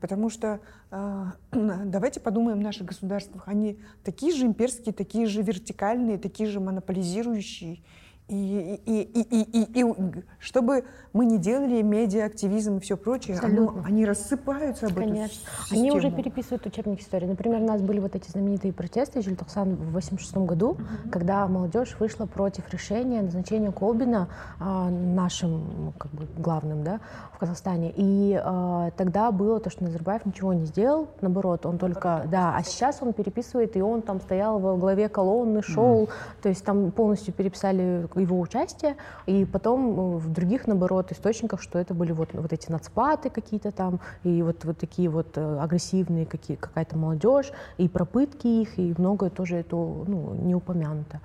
Потому 0.00 0.30
что 0.30 0.60
э, 0.90 1.24
давайте 1.52 2.20
подумаем, 2.20 2.58
в 2.58 2.62
наших 2.62 2.86
государствах, 2.86 3.46
они 3.46 3.78
такие 4.04 4.34
же 4.34 4.46
имперские, 4.46 4.92
такие 4.92 5.26
же 5.26 5.42
вертикальные, 5.42 6.18
такие 6.18 6.48
же 6.48 6.60
монополизирующие. 6.60 7.82
И, 8.28 8.80
и, 8.84 9.00
и, 9.00 9.22
и, 9.22 9.62
и, 9.62 9.80
и 9.80 9.94
чтобы 10.38 10.84
мы 11.14 11.24
не 11.24 11.38
делали 11.38 11.80
медиа-активизм 11.80 12.76
и 12.76 12.80
все 12.80 12.98
прочее, 12.98 13.38
оно, 13.42 13.82
они 13.86 14.04
рассыпаются 14.04 14.86
об 14.86 14.96
Конечно. 14.96 15.24
эту 15.24 15.34
систему. 15.62 15.80
Они 15.80 15.90
уже 15.92 16.10
переписывают 16.10 16.66
учебник 16.66 17.00
истории. 17.00 17.26
Например, 17.26 17.62
у 17.62 17.64
нас 17.64 17.80
были 17.80 18.00
вот 18.00 18.14
эти 18.14 18.30
знаменитые 18.30 18.74
протесты 18.74 19.22
Жильтоксан 19.22 19.76
в 19.76 19.92
86 19.92 20.36
году, 20.38 20.76
mm-hmm. 20.78 21.10
когда 21.10 21.46
молодежь 21.48 21.96
вышла 21.98 22.26
против 22.26 22.70
решения 22.70 23.22
назначения 23.22 23.72
Колбина 23.72 24.28
а, 24.60 24.90
нашим 24.90 25.94
как 25.96 26.12
бы, 26.12 26.26
главным 26.36 26.84
да, 26.84 27.00
в 27.32 27.38
Казахстане. 27.38 27.94
И 27.96 28.38
а, 28.44 28.90
тогда 28.96 29.32
было 29.32 29.58
то, 29.58 29.70
что 29.70 29.84
Назарбаев 29.84 30.26
ничего 30.26 30.52
не 30.52 30.66
сделал, 30.66 31.08
наоборот, 31.22 31.64
он 31.64 31.78
только... 31.78 32.24
Да, 32.26 32.54
а 32.54 32.62
сейчас 32.62 32.98
он 33.00 33.14
переписывает, 33.14 33.74
и 33.74 33.80
он 33.80 34.02
там 34.02 34.20
стоял 34.20 34.58
во 34.58 34.76
главе 34.76 35.08
колонны, 35.08 35.62
шел, 35.62 36.04
mm-hmm. 36.04 36.42
то 36.42 36.48
есть 36.50 36.62
там 36.62 36.90
полностью 36.90 37.32
переписали 37.32 38.06
его 38.18 38.40
участие, 38.40 38.96
и 39.26 39.44
потом 39.44 39.90
э, 39.90 40.18
в 40.18 40.32
других, 40.32 40.66
наоборот, 40.66 41.12
источниках, 41.12 41.62
что 41.62 41.78
это 41.78 41.94
были 41.94 42.12
вот, 42.12 42.30
вот 42.32 42.52
эти 42.52 42.70
нацпаты 42.70 43.30
какие-то 43.30 43.70
там, 43.72 44.00
и 44.24 44.42
вот, 44.42 44.64
вот 44.64 44.78
такие 44.78 45.08
вот 45.08 45.36
э, 45.36 45.58
агрессивные 45.60 46.26
какие, 46.26 46.56
какая-то 46.56 46.96
молодежь, 46.96 47.52
и 47.78 47.88
пропытки 47.88 48.46
их, 48.46 48.78
и 48.78 48.94
многое 48.98 49.30
тоже 49.30 49.56
это 49.56 49.76
ну, 49.76 50.34
не 50.34 50.54
упомянуто. 50.54 51.20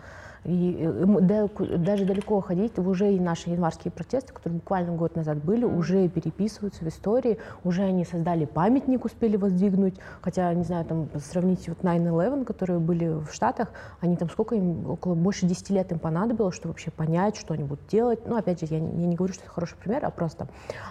И 0.45 0.77
э, 0.79 1.77
даже 1.77 2.05
далеко 2.05 2.41
ходить, 2.41 2.77
уже 2.77 3.13
и 3.13 3.19
наши 3.19 3.49
январские 3.49 3.91
протесты, 3.91 4.33
которые 4.33 4.59
буквально 4.59 4.93
год 4.93 5.15
назад 5.15 5.37
были, 5.43 5.63
уже 5.63 6.07
переписываются 6.09 6.83
в 6.83 6.87
истории, 6.87 7.37
уже 7.63 7.83
они 7.83 8.03
создали 8.03 8.45
памятник, 8.45 9.05
успели 9.05 9.37
воздвигнуть, 9.37 9.95
хотя, 10.21 10.53
не 10.53 10.63
знаю, 10.63 10.85
там 10.85 11.07
сравнить 11.19 11.67
вот 11.69 11.79
9-11, 11.79 12.45
которые 12.45 12.79
были 12.79 13.07
в 13.07 13.31
Штатах, 13.31 13.69
они 14.01 14.17
там 14.17 14.29
сколько 14.29 14.55
им, 14.55 14.89
около 14.89 15.15
больше 15.15 15.45
10 15.45 15.69
лет 15.69 15.91
им 15.91 15.99
понадобилось, 15.99 16.55
чтобы 16.55 16.73
вообще 16.73 16.91
понять, 16.91 17.37
что 17.37 17.53
они 17.53 17.63
будут 17.63 17.87
делать. 17.87 18.19
Ну, 18.25 18.35
опять 18.35 18.59
же, 18.59 18.67
я, 18.69 18.77
я 18.77 18.83
не 18.83 19.15
говорю, 19.15 19.33
что 19.33 19.43
это 19.43 19.51
хороший 19.51 19.77
пример, 19.77 20.05
а 20.05 20.09
просто, 20.09 20.47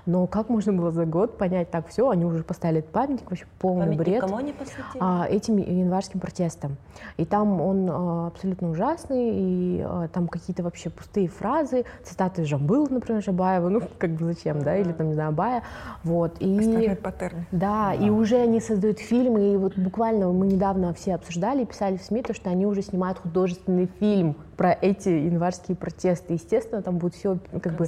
но 0.07 0.27
как 0.27 0.49
можно 0.49 0.73
было 0.73 0.91
за 0.91 1.05
год 1.05 1.37
понять 1.37 1.71
так 1.71 1.89
все, 1.89 2.09
они 2.09 2.25
уже 2.25 2.43
поставили 2.43 2.81
этот 2.81 2.93
памятник, 2.93 3.29
вообще 3.29 3.47
полный 3.59 3.87
памятник 3.87 3.99
бред. 3.99 4.21
кому 4.23 4.37
они 4.37 4.53
посвятили? 4.53 4.99
А, 5.01 5.27
этим 5.29 5.59
январским 5.59 6.21
протестам. 6.21 6.77
И 7.17 7.25
там 7.25 7.61
он 7.61 7.89
а, 7.91 8.27
абсолютно 8.29 8.71
ужасный, 8.71 9.42
и 9.43 9.85
э, 9.87 10.09
там 10.13 10.29
какие-то 10.29 10.63
вообще 10.63 10.91
пустые 10.91 11.29
фразы, 11.29 11.85
цитаты 12.05 12.45
Жамбыл, 12.45 12.87
например, 12.89 13.23
Жабаева, 13.23 13.69
ну, 13.69 13.83
как 13.99 14.11
бы 14.11 14.33
зачем, 14.33 14.63
да, 14.63 14.77
или 14.77 14.93
там, 14.93 15.09
не 15.09 15.15
знаю, 15.15 15.31
Абая, 15.31 15.63
вот. 16.05 16.37
И, 16.41 16.97
паттерны. 17.03 17.47
Да, 17.51 17.73
да, 17.73 17.95
и 17.95 18.11
уже 18.11 18.37
они 18.37 18.61
создают 18.61 18.99
фильмы, 18.99 19.55
и 19.55 19.57
вот 19.57 19.77
буквально 19.79 20.31
мы 20.31 20.47
недавно 20.47 20.93
все 20.95 21.15
обсуждали 21.15 21.63
и 21.63 21.67
писали 21.67 21.97
в 21.97 22.03
СМИ, 22.03 22.23
то, 22.23 22.35
что 22.35 22.51
они 22.51 22.67
уже 22.67 22.83
снимают 22.83 23.19
художественный 23.19 23.89
фильм 23.99 24.37
про 24.57 24.73
эти 24.73 25.09
январские 25.09 25.77
протесты. 25.77 26.35
Естественно, 26.35 26.83
там 26.83 26.99
будет 26.99 27.15
все 27.15 27.39
как 27.63 27.77
бы 27.77 27.87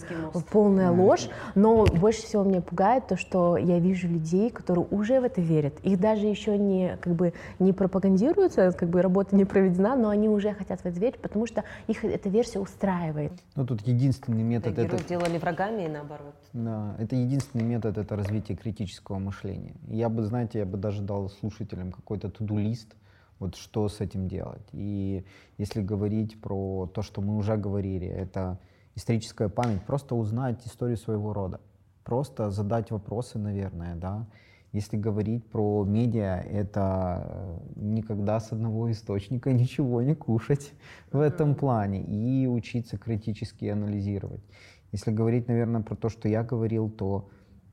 полная 0.50 0.90
ложь, 0.90 1.28
но 1.54 1.84
больше 1.84 2.22
всего 2.22 2.42
меня 2.42 2.60
пугает 2.60 3.06
то, 3.08 3.16
что 3.16 3.56
я 3.56 3.78
вижу 3.78 4.08
людей, 4.08 4.50
которые 4.50 4.86
уже 4.90 5.20
в 5.20 5.24
это 5.24 5.40
верят. 5.40 5.74
Их 5.82 6.00
даже 6.00 6.26
еще 6.26 6.58
не 6.58 6.96
как 7.00 7.14
бы 7.14 7.32
не 7.58 7.72
пропагандируется, 7.72 8.72
как 8.72 8.88
бы 8.88 9.02
работа 9.02 9.36
не 9.36 9.44
проведена, 9.44 9.96
но 9.96 10.08
они 10.08 10.28
уже 10.28 10.52
хотят 10.54 10.80
в 10.80 10.86
это 10.86 10.98
верить, 10.98 11.18
потому 11.18 11.46
что 11.46 11.64
их 11.86 12.04
эта 12.04 12.28
версия 12.28 12.60
устраивает. 12.60 13.32
Ну 13.56 13.66
тут 13.66 13.82
единственный 13.86 14.42
метод 14.42 14.78
это... 14.78 14.96
это... 14.96 15.08
делали 15.08 15.38
врагами 15.38 15.82
и 15.82 15.88
наоборот. 15.88 16.34
Да, 16.52 16.94
это 16.98 17.16
единственный 17.16 17.64
метод 17.64 17.98
это 17.98 18.16
развитие 18.16 18.56
критического 18.56 19.18
мышления. 19.18 19.74
Я 19.88 20.08
бы, 20.08 20.22
знаете, 20.22 20.60
я 20.60 20.66
бы 20.66 20.78
даже 20.78 21.02
дал 21.02 21.28
слушателям 21.30 21.92
какой-то 21.92 22.30
туду-лист, 22.30 22.94
вот 23.38 23.56
что 23.56 23.88
с 23.88 24.00
этим 24.00 24.28
делать. 24.28 24.66
И 24.72 25.24
если 25.58 25.82
говорить 25.82 26.40
про 26.40 26.86
то, 26.86 27.02
что 27.02 27.20
мы 27.20 27.36
уже 27.36 27.56
говорили, 27.56 28.06
это 28.06 28.58
историческая 28.94 29.48
память, 29.48 29.82
просто 29.82 30.14
узнать 30.14 30.66
историю 30.66 30.96
своего 30.96 31.32
рода, 31.32 31.60
просто 32.04 32.50
задать 32.50 32.90
вопросы, 32.90 33.38
наверное, 33.38 33.96
да. 33.96 34.26
Если 34.72 34.96
говорить 34.96 35.48
про 35.50 35.84
медиа, 35.84 36.40
это 36.40 37.24
э, 37.28 37.58
никогда 37.76 38.40
с 38.40 38.50
одного 38.50 38.90
источника 38.90 39.52
ничего 39.52 40.02
не 40.02 40.16
кушать 40.16 40.72
в 41.12 41.20
этом 41.20 41.54
плане 41.54 42.02
и 42.02 42.48
учиться 42.48 42.98
критически 42.98 43.66
анализировать. 43.66 44.42
Если 44.90 45.12
говорить, 45.12 45.46
наверное, 45.46 45.82
про 45.82 45.94
то, 45.94 46.08
что 46.08 46.28
я 46.28 46.42
говорил, 46.42 46.90
то 46.90 47.28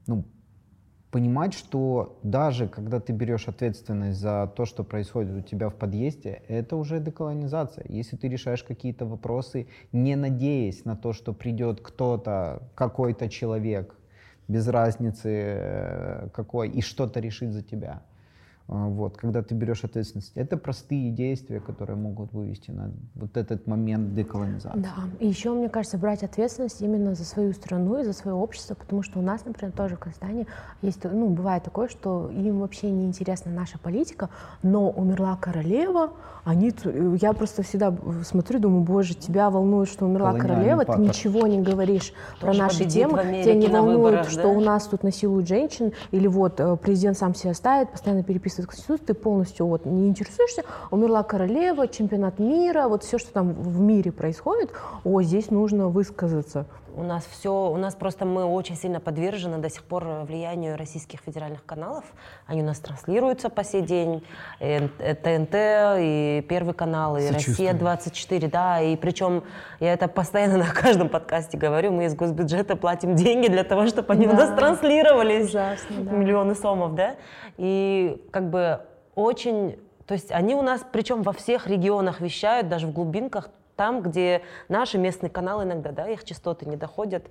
ну, 0.06 0.26
понимать, 1.12 1.54
что 1.54 2.18
даже 2.24 2.68
когда 2.68 3.00
ты 3.00 3.12
берешь 3.12 3.48
ответственность 3.48 4.20
за 4.20 4.52
то, 4.56 4.66
что 4.66 4.84
происходит 4.84 5.36
у 5.36 5.42
тебя 5.42 5.70
в 5.70 5.76
подъезде, 5.76 6.42
это 6.48 6.78
уже 6.78 7.00
деколонизация. 7.00 7.86
Если 7.90 8.16
ты 8.16 8.30
решаешь 8.30 8.64
какие-то 8.64 9.06
вопросы, 9.06 9.68
не 9.92 10.16
надеясь 10.16 10.86
на 10.86 10.96
то, 10.96 11.12
что 11.14 11.34
придет 11.34 11.82
кто-то, 11.82 12.64
какой-то 12.76 13.30
человек, 13.30 13.96
без 14.48 14.68
разницы 14.68 15.30
э, 15.30 16.30
какой, 16.34 16.70
и 16.70 16.82
что-то 16.82 17.20
решит 17.20 17.52
за 17.52 17.62
тебя. 17.62 18.02
А, 18.68 18.88
вот, 18.88 19.18
когда 19.18 19.42
ты 19.42 19.54
берешь 19.54 19.84
ответственность. 19.84 20.32
Это 20.36 20.56
простые 20.56 21.12
действия, 21.12 21.60
которые 21.60 21.98
могут 21.98 22.32
вывести 22.32 22.72
на 22.72 22.92
вот 23.16 23.36
этот 23.36 23.68
момент 23.68 24.14
деколонизации. 24.14 24.80
Да, 24.80 24.94
и 25.20 25.28
еще, 25.28 25.54
мне 25.54 25.68
кажется, 25.68 25.98
брать 25.98 26.24
ответственность 26.24 26.82
именно 26.82 27.14
за 27.14 27.26
свою 27.26 27.54
страну 27.54 28.00
и 28.00 28.04
за 28.04 28.14
свое 28.14 28.36
общество, 28.36 28.76
потому 28.76 29.04
что 29.04 29.20
у 29.20 29.22
нас, 29.22 29.44
например, 29.46 29.74
тоже 29.74 29.96
в 29.96 30.00
Казахстане 30.00 30.48
есть, 30.82 31.04
ну, 31.04 31.28
бывает 31.28 31.64
такое, 31.64 31.90
что 31.90 32.30
им 32.30 32.60
вообще 32.60 32.90
не 32.92 33.06
интересна 33.06 33.52
наша 33.52 33.78
политика, 33.78 34.30
но 34.64 34.90
умерла 34.90 35.36
королева, 35.36 36.12
они, 36.44 36.72
я 37.22 37.34
просто 37.34 37.64
всегда 37.64 37.94
смотрю, 38.24 38.60
думаю, 38.60 38.84
боже, 38.84 39.16
тебя 39.16 39.50
волнует, 39.50 39.90
что 39.90 40.06
умерла 40.06 40.34
королева, 40.34 40.80
патер. 40.80 40.96
ты 40.96 41.02
ничего 41.02 41.46
не 41.46 41.62
говоришь 41.62 42.14
тоже 42.40 42.58
про 42.58 42.64
наши 42.66 42.86
темы, 42.86 43.42
тебя 43.44 43.54
не 43.54 43.68
волнует, 43.68 43.98
выборах, 43.98 44.30
что 44.30 44.44
да? 44.44 44.48
у 44.48 44.60
нас 44.62 44.88
тут 44.88 45.04
насилуют 45.04 45.48
женщин, 45.48 45.92
или 46.12 46.28
вот 46.28 46.60
э, 46.60 46.78
президент 46.78 47.18
сам 47.18 47.36
себя 47.36 47.54
ставит, 47.54 47.92
постоянно 47.92 48.24
переписывает 48.24 48.51
соответствует 48.52 48.70
Конституции, 48.70 49.06
ты 49.06 49.14
полностью 49.14 49.68
вот 49.68 49.86
не 49.86 50.08
интересуешься, 50.08 50.64
умерла 50.92 51.24
королева, 51.24 51.88
чемпионат 51.88 52.40
мира, 52.40 52.88
вот 52.88 53.04
все, 53.04 53.18
что 53.18 53.32
там 53.32 53.54
в 53.54 53.80
мире 53.80 54.12
происходит, 54.12 54.72
о, 55.04 55.22
здесь 55.22 55.50
нужно 55.50 55.88
высказаться. 55.88 56.68
У 56.96 57.04
нас 57.04 57.26
все, 57.26 57.52
у 57.52 57.78
нас 57.78 57.96
просто 57.96 58.26
мы 58.26 58.46
очень 58.46 58.76
сильно 58.76 59.00
подвержены 59.00 59.58
до 59.58 59.70
сих 59.70 59.84
пор 59.84 60.24
влиянию 60.24 60.78
российских 60.78 61.20
федеральных 61.20 61.66
каналов. 61.66 62.04
Они 62.48 62.62
у 62.62 62.66
нас 62.66 62.80
транслируются 62.80 63.50
по 63.50 63.64
сей 63.64 63.82
день. 63.82 64.24
И 64.60 64.80
ТНТ, 64.98 65.56
и 66.00 66.46
Первый 66.50 66.74
канал, 66.74 67.18
и 67.18 67.30
Россия-24, 67.30 68.50
да. 68.50 68.82
И 68.82 68.96
причем 68.96 69.44
я 69.80 69.94
это 69.94 70.08
постоянно 70.08 70.58
на 70.66 70.74
каждом 70.74 71.10
подкасте 71.10 71.58
говорю, 71.58 71.92
мы 71.92 72.06
из 72.06 72.16
госбюджета 72.16 72.76
платим 72.76 73.16
деньги 73.16 73.48
для 73.48 73.64
того, 73.64 73.88
чтобы 73.88 74.14
они 74.14 74.28
да. 74.28 74.34
у 74.34 74.36
нас 74.36 74.50
транслировались. 74.58 75.50
Ужасно, 75.50 76.04
да. 76.04 76.12
Миллионы 76.12 76.56
сомов, 76.56 76.96
да. 76.96 77.16
И 77.58 78.22
как 78.32 78.50
бы 78.50 78.82
очень 79.16 79.78
то 80.08 80.16
есть 80.16 80.30
они 80.32 80.56
у 80.56 80.62
нас, 80.62 80.86
причем 80.92 81.22
во 81.22 81.32
всех 81.32 81.68
регионах 81.68 82.20
вещают, 82.20 82.68
даже 82.68 82.86
в 82.86 82.92
глубинках, 82.92 83.50
там, 83.82 84.04
где 84.04 84.44
наши 84.70 85.00
местные 85.00 85.32
каналы 85.32 85.64
иногда, 85.64 85.92
да, 85.92 86.08
их 86.08 86.24
частоты 86.24 86.68
не 86.68 86.76
доходят. 86.78 87.26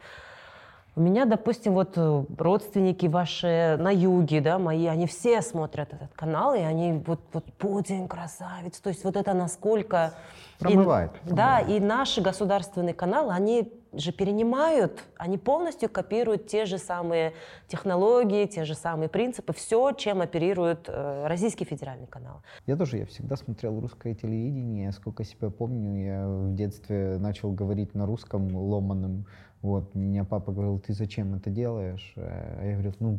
У 0.96 1.00
меня, 1.00 1.24
допустим, 1.24 1.74
вот 1.74 1.92
э, 1.96 2.24
родственники 2.37 3.07
ваши 3.07 3.76
на 3.79 3.90
юге, 3.90 4.40
да, 4.40 4.59
мои, 4.59 4.87
они 4.87 5.07
все 5.07 5.40
смотрят 5.40 5.92
этот 5.92 6.12
канал, 6.14 6.55
и 6.55 6.61
они 6.61 7.03
вот, 7.07 7.20
вот 7.33 7.44
Путин 7.55 8.09
красавец, 8.09 8.81
то 8.81 8.88
есть 8.88 9.05
вот 9.05 9.16
это 9.16 9.33
насколько... 9.33 10.14
Промывает. 10.59 11.12
И, 11.26 11.31
Да, 11.33 11.61
и 11.61 11.81
наши 11.81 12.20
государственные 12.20 12.92
каналы, 12.92 13.33
они 13.33 13.72
же 13.92 14.12
перенимают, 14.12 15.05
они 15.16 15.38
полностью 15.38 15.88
копируют 15.88 16.46
те 16.46 16.64
же 16.64 16.79
самые 16.79 17.33
технологии, 17.66 18.46
те 18.46 18.64
же 18.64 18.74
самые 18.74 19.09
принципы, 19.09 19.53
все, 19.53 19.92
чем 19.92 20.20
оперирует 20.20 20.88
э, 20.88 21.26
Российский 21.26 21.64
федеральный 21.64 22.07
канал. 22.07 22.42
Я 22.66 22.76
тоже, 22.76 22.98
я 22.98 23.07
всегда 23.07 23.37
смотрел 23.37 23.81
русское 23.81 24.14
телевидение, 24.14 24.92
сколько 24.92 25.24
себя 25.24 25.50
помню, 25.50 26.05
я 26.05 26.29
в 26.29 26.55
детстве 26.55 27.16
начал 27.18 27.53
говорить 27.53 27.94
на 27.94 28.07
русском 28.07 28.55
ломаным, 28.55 29.26
вот, 29.62 29.94
меня 29.94 30.25
папа 30.25 30.53
говорил, 30.53 30.79
ты 30.79 30.94
зачем 30.94 31.35
это 31.35 31.51
делаешь? 31.51 32.12
А 32.16 32.64
я 32.64 32.73
говорю, 32.73 32.94
ну, 32.99 33.18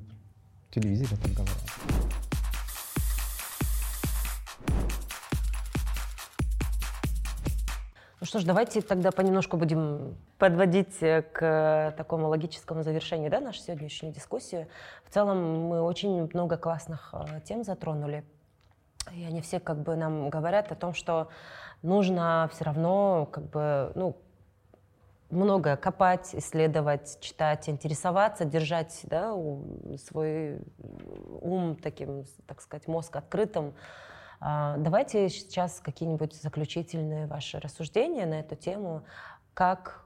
телевизор 0.71 1.17
там 1.17 1.33
говорят. 1.33 1.57
Ну 8.21 8.27
что 8.27 8.39
ж, 8.39 8.43
давайте 8.43 8.81
тогда 8.81 9.11
понемножку 9.11 9.57
будем 9.57 10.15
подводить 10.37 11.01
э, 11.01 11.23
к 11.23 11.95
такому 11.97 12.27
логическому 12.27 12.83
завершению 12.83 13.31
да, 13.31 13.39
нашу 13.39 13.59
сегодняшнюю 13.61 14.13
дискуссию. 14.13 14.67
В 15.05 15.11
целом 15.11 15.67
мы 15.67 15.81
очень 15.81 16.29
много 16.31 16.55
классных 16.55 17.13
э, 17.13 17.41
тем 17.43 17.63
затронули. 17.63 18.23
И 19.11 19.23
они 19.23 19.41
все 19.41 19.59
как 19.59 19.81
бы 19.81 19.95
нам 19.95 20.29
говорят 20.29 20.71
о 20.71 20.75
том, 20.75 20.93
что 20.93 21.29
нужно 21.81 22.47
все 22.53 22.63
равно 22.63 23.27
как 23.31 23.49
бы, 23.49 23.91
ну, 23.95 24.15
много 25.31 25.77
копать, 25.77 26.35
исследовать, 26.35 27.19
читать, 27.21 27.69
интересоваться, 27.69 28.45
держать 28.45 28.99
да, 29.03 29.33
свой 30.05 30.59
ум 31.41 31.75
таким, 31.75 32.25
так 32.45 32.61
сказать, 32.61 32.87
мозг 32.87 33.15
открытым, 33.15 33.73
а, 34.39 34.75
давайте 34.77 35.29
сейчас 35.29 35.79
какие-нибудь 35.79 36.33
заключительные 36.33 37.27
ваши 37.27 37.59
рассуждения 37.59 38.25
на 38.25 38.39
эту 38.39 38.55
тему, 38.55 39.03
как 39.53 40.05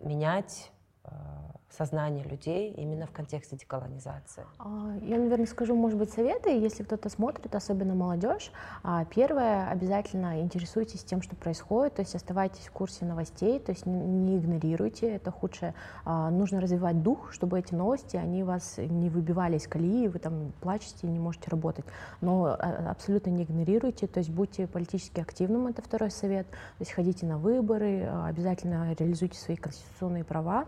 менять 0.00 0.72
а, 1.04 1.55
сознание 1.70 2.24
людей 2.24 2.72
именно 2.72 3.06
в 3.06 3.10
контексте 3.10 3.56
деколонизации? 3.56 4.44
А, 4.58 4.94
я, 5.02 5.18
наверное, 5.18 5.46
скажу, 5.46 5.74
может 5.74 5.98
быть, 5.98 6.10
советы, 6.10 6.50
если 6.50 6.82
кто-то 6.82 7.08
смотрит, 7.08 7.54
особенно 7.54 7.94
молодежь. 7.94 8.50
А, 8.82 9.04
первое, 9.04 9.68
обязательно 9.68 10.40
интересуйтесь 10.40 11.04
тем, 11.04 11.22
что 11.22 11.36
происходит, 11.36 11.94
то 11.94 12.02
есть 12.02 12.14
оставайтесь 12.14 12.66
в 12.66 12.72
курсе 12.72 13.04
новостей, 13.04 13.58
то 13.58 13.72
есть 13.72 13.86
не 13.86 14.38
игнорируйте, 14.38 15.14
это 15.16 15.30
худшее. 15.30 15.74
А, 16.04 16.30
нужно 16.30 16.60
развивать 16.60 17.02
дух, 17.02 17.32
чтобы 17.32 17.58
эти 17.58 17.74
новости, 17.74 18.16
они 18.16 18.42
вас 18.42 18.78
не 18.78 19.10
выбивали 19.10 19.56
из 19.56 19.66
колеи, 19.66 20.08
вы 20.08 20.18
там 20.18 20.52
плачете 20.60 21.06
и 21.06 21.10
не 21.10 21.18
можете 21.18 21.50
работать. 21.50 21.84
Но 22.20 22.46
абсолютно 22.46 23.30
не 23.30 23.44
игнорируйте, 23.44 24.06
то 24.06 24.18
есть 24.18 24.30
будьте 24.30 24.66
политически 24.66 25.20
активным, 25.20 25.66
это 25.66 25.82
второй 25.82 26.10
совет, 26.10 26.48
то 26.48 26.56
есть 26.80 26.92
ходите 26.92 27.26
на 27.26 27.38
выборы, 27.38 28.08
обязательно 28.24 28.94
реализуйте 28.98 29.38
свои 29.38 29.56
конституционные 29.56 30.24
права. 30.24 30.66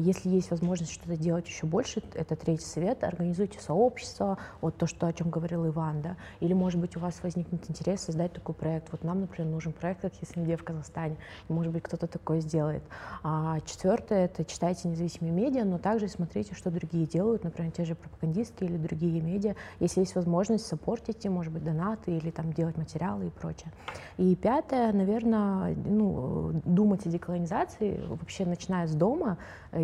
Если 0.00 0.28
есть 0.28 0.50
возможность 0.50 0.92
что-то 0.92 1.16
делать 1.16 1.46
еще 1.46 1.66
больше, 1.66 2.02
это 2.14 2.36
третий 2.36 2.64
совет, 2.64 3.04
организуйте 3.04 3.60
сообщество, 3.60 4.38
вот 4.60 4.76
то, 4.76 4.86
что, 4.86 5.06
о 5.06 5.12
чем 5.12 5.30
говорил 5.30 5.66
Иван, 5.66 6.02
да, 6.02 6.16
или, 6.40 6.52
может 6.52 6.80
быть, 6.80 6.96
у 6.96 7.00
вас 7.00 7.22
возникнет 7.22 7.68
интерес 7.68 8.02
создать 8.02 8.32
такой 8.32 8.54
проект. 8.54 8.90
Вот 8.92 9.04
нам, 9.04 9.20
например, 9.20 9.50
нужен 9.50 9.72
проект 9.72 10.02
как 10.02 10.12
«Если 10.20 10.40
в 10.54 10.64
Казахстане», 10.64 11.16
может 11.48 11.72
быть, 11.72 11.82
кто-то 11.82 12.06
такое 12.06 12.40
сделает. 12.40 12.82
А 13.22 13.60
четвертое— 13.60 14.24
это 14.26 14.44
читайте 14.44 14.88
независимые 14.88 15.32
медиа, 15.32 15.64
но 15.64 15.78
также 15.78 16.08
смотрите, 16.08 16.54
что 16.54 16.70
другие 16.70 17.06
делают, 17.06 17.44
например, 17.44 17.72
те 17.72 17.84
же 17.84 17.94
пропагандистские 17.94 18.70
или 18.70 18.76
другие 18.76 19.20
медиа. 19.20 19.54
Если 19.78 20.00
есть 20.00 20.14
возможность, 20.14 20.66
саппортите, 20.66 21.30
может 21.30 21.52
быть, 21.52 21.64
донаты 21.64 22.16
или 22.16 22.30
там 22.30 22.52
делать 22.52 22.76
материалы 22.76 23.26
и 23.26 23.30
прочее. 23.30 23.72
И 24.16 24.34
пятое, 24.34 24.92
наверное, 24.92 25.74
ну, 25.74 26.60
думать 26.64 27.06
о 27.06 27.10
деколонизации 27.10 28.00
вообще 28.08 28.44
начиная 28.46 28.86
с 28.86 28.94
дома 28.94 29.38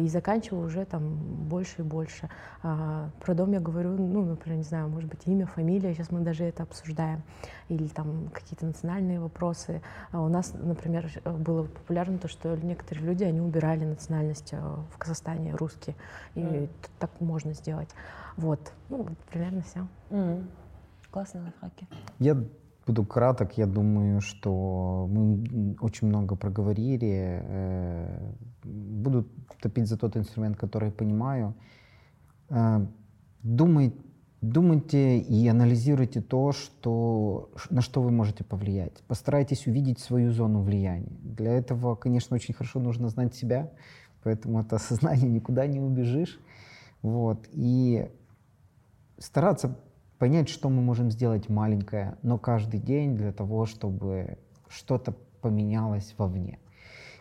и 0.06 0.08
заканчиваю 0.08 0.66
уже 0.66 0.84
там 0.84 1.16
больше 1.48 1.80
и 1.80 1.82
больше. 1.82 2.28
А, 2.62 3.10
про 3.20 3.34
дом 3.34 3.52
я 3.52 3.60
говорю, 3.60 3.90
ну, 3.90 4.24
например, 4.24 4.58
не 4.58 4.64
знаю, 4.64 4.88
может 4.88 5.10
быть, 5.10 5.26
имя, 5.26 5.46
фамилия, 5.46 5.92
сейчас 5.94 6.10
мы 6.10 6.20
даже 6.20 6.44
это 6.44 6.62
обсуждаем, 6.62 7.22
или 7.68 7.88
там 7.88 8.28
какие-то 8.32 8.66
национальные 8.66 9.18
вопросы. 9.18 9.82
А 10.12 10.22
у 10.22 10.28
нас, 10.28 10.54
например, 10.54 11.10
было 11.24 11.64
популярно 11.64 12.18
то, 12.18 12.28
что 12.28 12.56
некоторые 12.56 13.04
люди, 13.04 13.24
они 13.24 13.40
убирали 13.40 13.84
национальность 13.84 14.52
э, 14.52 14.60
в 14.60 14.96
Казахстане, 14.96 15.54
русские, 15.54 15.96
и 16.36 16.40
mm. 16.40 16.68
так 17.00 17.10
можно 17.20 17.52
сделать. 17.52 17.90
Вот, 18.36 18.60
ну, 18.88 19.08
примерно 19.30 19.62
все. 19.62 19.86
Mm. 20.10 20.46
Классно, 21.10 21.40
лайфхаки. 21.42 21.88
Я 22.20 22.36
Буду 22.86 23.04
краток. 23.04 23.58
Я 23.58 23.66
думаю, 23.66 24.20
что 24.20 25.08
мы 25.10 25.76
очень 25.80 26.06
много 26.06 26.36
проговорили. 26.36 27.42
Э, 27.42 28.32
буду 28.62 29.26
топить 29.60 29.88
за 29.88 29.96
тот 29.96 30.16
инструмент, 30.16 30.56
который 30.56 30.92
понимаю. 30.92 31.54
Э, 32.48 32.86
думай, 33.42 33.92
думайте 34.40 35.18
и 35.18 35.48
анализируйте 35.48 36.20
то, 36.20 36.52
что, 36.52 37.50
на 37.70 37.80
что 37.80 38.02
вы 38.02 38.12
можете 38.12 38.44
повлиять. 38.44 39.02
Постарайтесь 39.08 39.66
увидеть 39.66 39.98
свою 39.98 40.30
зону 40.30 40.62
влияния. 40.62 41.18
Для 41.22 41.54
этого, 41.54 41.96
конечно, 41.96 42.36
очень 42.36 42.54
хорошо 42.54 42.78
нужно 42.78 43.08
знать 43.08 43.34
себя, 43.34 43.72
поэтому 44.22 44.58
от 44.60 44.72
осознания 44.72 45.28
никуда 45.28 45.66
не 45.66 45.80
убежишь. 45.80 46.38
Вот. 47.02 47.48
И 47.50 48.08
стараться 49.18 49.76
понять, 50.18 50.48
что 50.48 50.68
мы 50.68 50.82
можем 50.82 51.10
сделать 51.10 51.48
маленькое, 51.48 52.16
но 52.22 52.38
каждый 52.38 52.80
день 52.80 53.16
для 53.16 53.32
того, 53.32 53.66
чтобы 53.66 54.38
что-то 54.68 55.14
поменялось 55.40 56.14
вовне. 56.18 56.58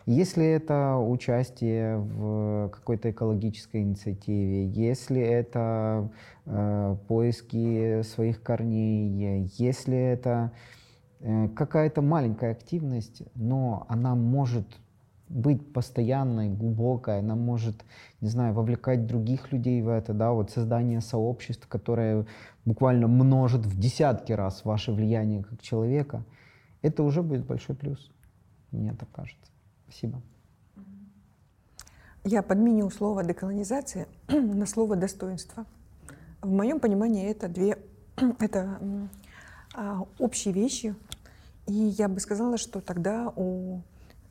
Если 0.06 0.46
это 0.46 0.96
участие 0.96 1.98
в 1.98 2.68
какой-то 2.68 3.10
экологической 3.10 3.82
инициативе, 3.82 4.68
если 4.68 5.20
это 5.20 6.10
э, 6.44 6.96
поиски 7.08 8.02
своих 8.02 8.40
корней, 8.40 9.50
если 9.56 9.96
это 9.96 10.52
э, 11.18 11.48
какая-то 11.48 12.02
маленькая 12.02 12.52
активность, 12.52 13.24
но 13.34 13.84
она 13.88 14.14
может 14.14 14.78
быть 15.28 15.72
постоянной, 15.72 16.50
глубокой, 16.50 17.18
она 17.18 17.34
может, 17.34 17.84
не 18.20 18.28
знаю, 18.28 18.54
вовлекать 18.54 19.06
других 19.06 19.50
людей 19.50 19.82
в 19.82 19.88
это, 19.88 20.12
да, 20.12 20.30
вот 20.30 20.52
создание 20.52 21.00
сообществ, 21.00 21.66
которое 21.66 22.26
буквально 22.66 23.06
множит 23.06 23.64
в 23.64 23.78
десятки 23.78 24.32
раз 24.32 24.64
ваше 24.64 24.92
влияние 24.92 25.44
как 25.44 25.62
человека, 25.62 26.24
это 26.82 27.02
уже 27.02 27.22
будет 27.22 27.46
большой 27.46 27.74
плюс, 27.74 28.10
мне 28.72 28.92
так 28.92 29.10
кажется. 29.12 29.50
Спасибо. 29.84 30.20
Я 32.24 32.42
подменю 32.42 32.90
слово 32.90 33.24
деколонизация 33.24 34.08
на 34.28 34.66
слово 34.66 34.96
достоинство. 34.96 35.64
В 36.42 36.50
моем 36.50 36.80
понимании 36.80 37.24
это 37.30 37.48
две 37.48 37.78
это 38.40 38.80
а, 39.74 40.04
общие 40.18 40.52
вещи. 40.52 40.94
И 41.68 41.72
я 41.72 42.08
бы 42.08 42.20
сказала, 42.20 42.58
что 42.58 42.80
тогда 42.80 43.32
у 43.36 43.80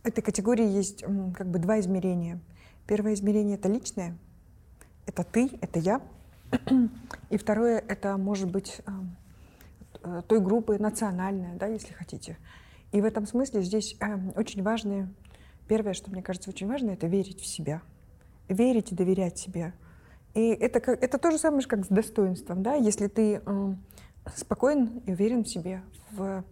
этой 0.03 0.21
категории 0.21 0.67
есть 0.67 1.03
как 1.35 1.47
бы 1.47 1.59
два 1.59 1.79
измерения. 1.79 2.39
Первое 2.85 3.13
измерение— 3.13 3.55
это 3.57 3.69
личное. 3.69 4.17
Это 5.05 5.23
ты, 5.23 5.49
это 5.61 5.79
я. 5.79 6.01
И 7.29 7.37
второе— 7.37 7.83
это, 7.87 8.17
может 8.17 8.49
быть, 8.51 8.81
э, 10.03 10.21
той 10.27 10.39
группы 10.39 10.77
национальная, 10.77 11.55
да, 11.55 11.67
если 11.67 11.93
хотите. 11.93 12.37
И 12.91 13.01
в 13.01 13.05
этом 13.05 13.25
смысле 13.25 13.61
здесь 13.61 13.95
эм, 13.99 14.31
очень 14.35 14.63
важное, 14.63 15.09
первое, 15.67 15.93
что 15.93 16.11
мне 16.11 16.21
кажется 16.21 16.49
очень 16.49 16.67
важно, 16.67 16.91
это 16.91 17.07
верить 17.07 17.41
в 17.41 17.45
себя. 17.45 17.81
Верить 18.47 18.91
и 18.91 18.95
доверять 18.95 19.37
себе. 19.37 19.73
И 20.33 20.49
это, 20.49 20.79
это 20.91 21.17
то 21.17 21.31
же 21.31 21.37
самое, 21.37 21.65
как 21.65 21.85
с 21.85 21.87
достоинством. 21.87 22.61
Да? 22.61 22.75
Если 22.75 23.07
ты 23.07 23.41
э, 23.45 23.75
спокоен 24.35 25.01
и 25.05 25.11
уверен 25.11 25.43
в 25.43 25.49
себе, 25.49 25.81
в, 26.11 26.43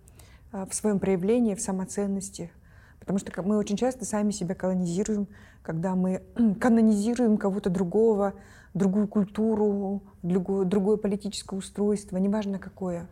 э, 0.51 0.65
в 0.65 0.73
своем 0.73 0.99
проявлении, 0.99 1.56
в 1.56 1.62
самоценности— 1.62 2.51
Потому 3.03 3.19
что 3.19 3.43
мы 3.43 3.57
очень 3.57 3.75
часто 3.75 4.05
сами 4.05 4.31
себя 4.31 4.55
колонизируем, 4.55 5.27
когда 5.61 5.93
мы 5.93 6.21
канонизируем 6.59 7.37
кого-то 7.37 7.69
другого, 7.69 8.33
другую 8.73 9.09
культуру, 9.09 10.01
другое, 10.21 10.65
другое 10.65 10.95
политическое 10.95 11.57
устройство, 11.57 12.15
неважно 12.15 12.59
какое. 12.59 13.07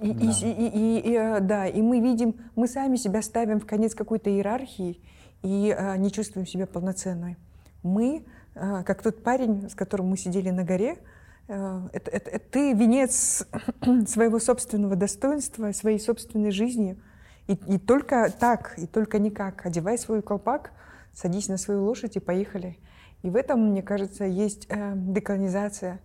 И, 0.00 0.08
и, 0.08 0.12
да. 0.12 0.32
И, 0.42 0.50
и, 0.50 0.68
и, 0.68 1.10
и, 1.10 1.14
э, 1.14 1.40
да, 1.40 1.66
и 1.68 1.80
мы 1.80 2.00
видим, 2.00 2.34
мы 2.56 2.66
сами 2.66 2.96
себя 2.96 3.22
ставим 3.22 3.60
в 3.60 3.66
конец 3.66 3.94
какой-то 3.94 4.28
иерархии 4.28 5.00
и 5.42 5.70
а, 5.70 5.96
не 5.96 6.10
чувствуем 6.10 6.48
себя 6.48 6.66
полноценной. 6.66 7.36
Мы, 7.84 8.24
а, 8.56 8.82
как 8.82 9.02
тот 9.02 9.22
парень, 9.22 9.70
с 9.70 9.76
которым 9.76 10.08
мы 10.08 10.16
сидели 10.16 10.50
на 10.50 10.64
горе, 10.64 10.98
а, 11.46 11.88
это, 11.92 12.10
это, 12.10 12.28
это 12.28 12.50
ты 12.50 12.72
венец 12.72 13.46
своего 14.08 14.40
собственного 14.40 14.96
достоинства, 14.96 15.70
своей 15.70 16.00
собственной 16.00 16.50
жизни– 16.50 16.98
и, 17.48 17.54
и 17.54 17.78
только 17.78 18.30
так, 18.30 18.74
и 18.78 18.86
только 18.86 19.18
никак. 19.18 19.66
Одевай 19.66 19.98
свой 19.98 20.22
колпак, 20.22 20.72
садись 21.12 21.48
на 21.48 21.56
свою 21.56 21.84
лошадь 21.84 22.16
и 22.16 22.20
поехали. 22.20 22.78
И 23.22 23.30
в 23.30 23.36
этом, 23.36 23.70
мне 23.70 23.82
кажется, 23.82 24.24
есть 24.24 24.66
э, 24.68 24.92
деколонизация. 24.94 26.00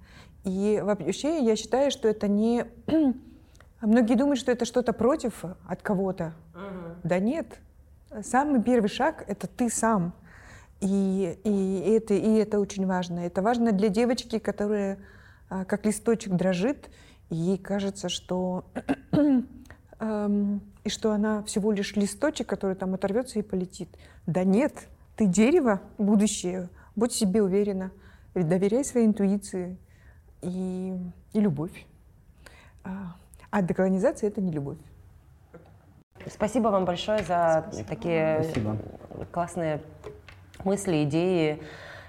И 0.45 0.82
вообще 0.84 1.43
я 1.43 1.56
считаю, 1.56 1.91
что 1.91 2.08
это 2.08 2.27
не... 2.27 2.65
Многие 3.82 4.15
думают, 4.15 4.39
что 4.39 4.51
это 4.51 4.65
что-то 4.65 4.93
против 4.93 5.43
от 5.67 5.82
кого-то. 5.82 6.34
Uh-huh. 6.53 6.95
Да 7.03 7.19
нет. 7.19 7.60
Самый 8.21 8.63
первый 8.63 8.88
шаг— 8.88 9.25
это 9.27 9.47
ты 9.47 9.69
сам. 9.69 10.13
И, 10.79 11.38
и, 11.43 11.95
это, 11.95 12.13
и 12.13 12.34
это 12.36 12.60
очень 12.60 12.86
важно. 12.86 13.19
Это 13.19 13.41
важно 13.41 13.71
для 13.73 13.89
девочки, 13.89 14.39
которая 14.39 14.99
а, 15.49 15.65
как 15.65 15.86
листочек 15.86 16.34
дрожит, 16.34 16.89
и 17.29 17.36
ей 17.36 17.58
кажется, 17.58 18.10
что 18.10 18.65
и 20.83 20.89
что 20.89 21.11
она 21.11 21.43
всего 21.43 21.71
лишь 21.71 21.95
листочек, 21.95 22.47
который 22.47 22.75
там 22.75 22.93
оторвется 22.93 23.39
и 23.39 23.41
полетит. 23.41 23.89
Да 24.25 24.43
нет, 24.43 24.87
ты 25.15 25.25
дерево, 25.25 25.81
будущее, 25.97 26.69
будь 26.95 27.13
себе 27.13 27.41
уверена, 27.41 27.91
доверяй 28.33 28.83
своей 28.83 29.07
интуиции 29.07 29.77
и, 30.41 30.93
и 31.33 31.39
любовь. 31.39 31.85
А, 32.83 33.15
а 33.49 33.61
деколонизация— 33.61 34.27
это 34.29 34.41
не 34.41 34.51
любовь. 34.51 34.77
Спасибо 36.27 36.69
вам 36.69 36.85
большое 36.85 37.23
за 37.23 37.65
Спасибо. 37.67 37.89
такие 37.89 38.43
Спасибо. 38.43 38.77
классные 39.31 39.81
мысли, 40.63 41.03
идеи. 41.03 41.61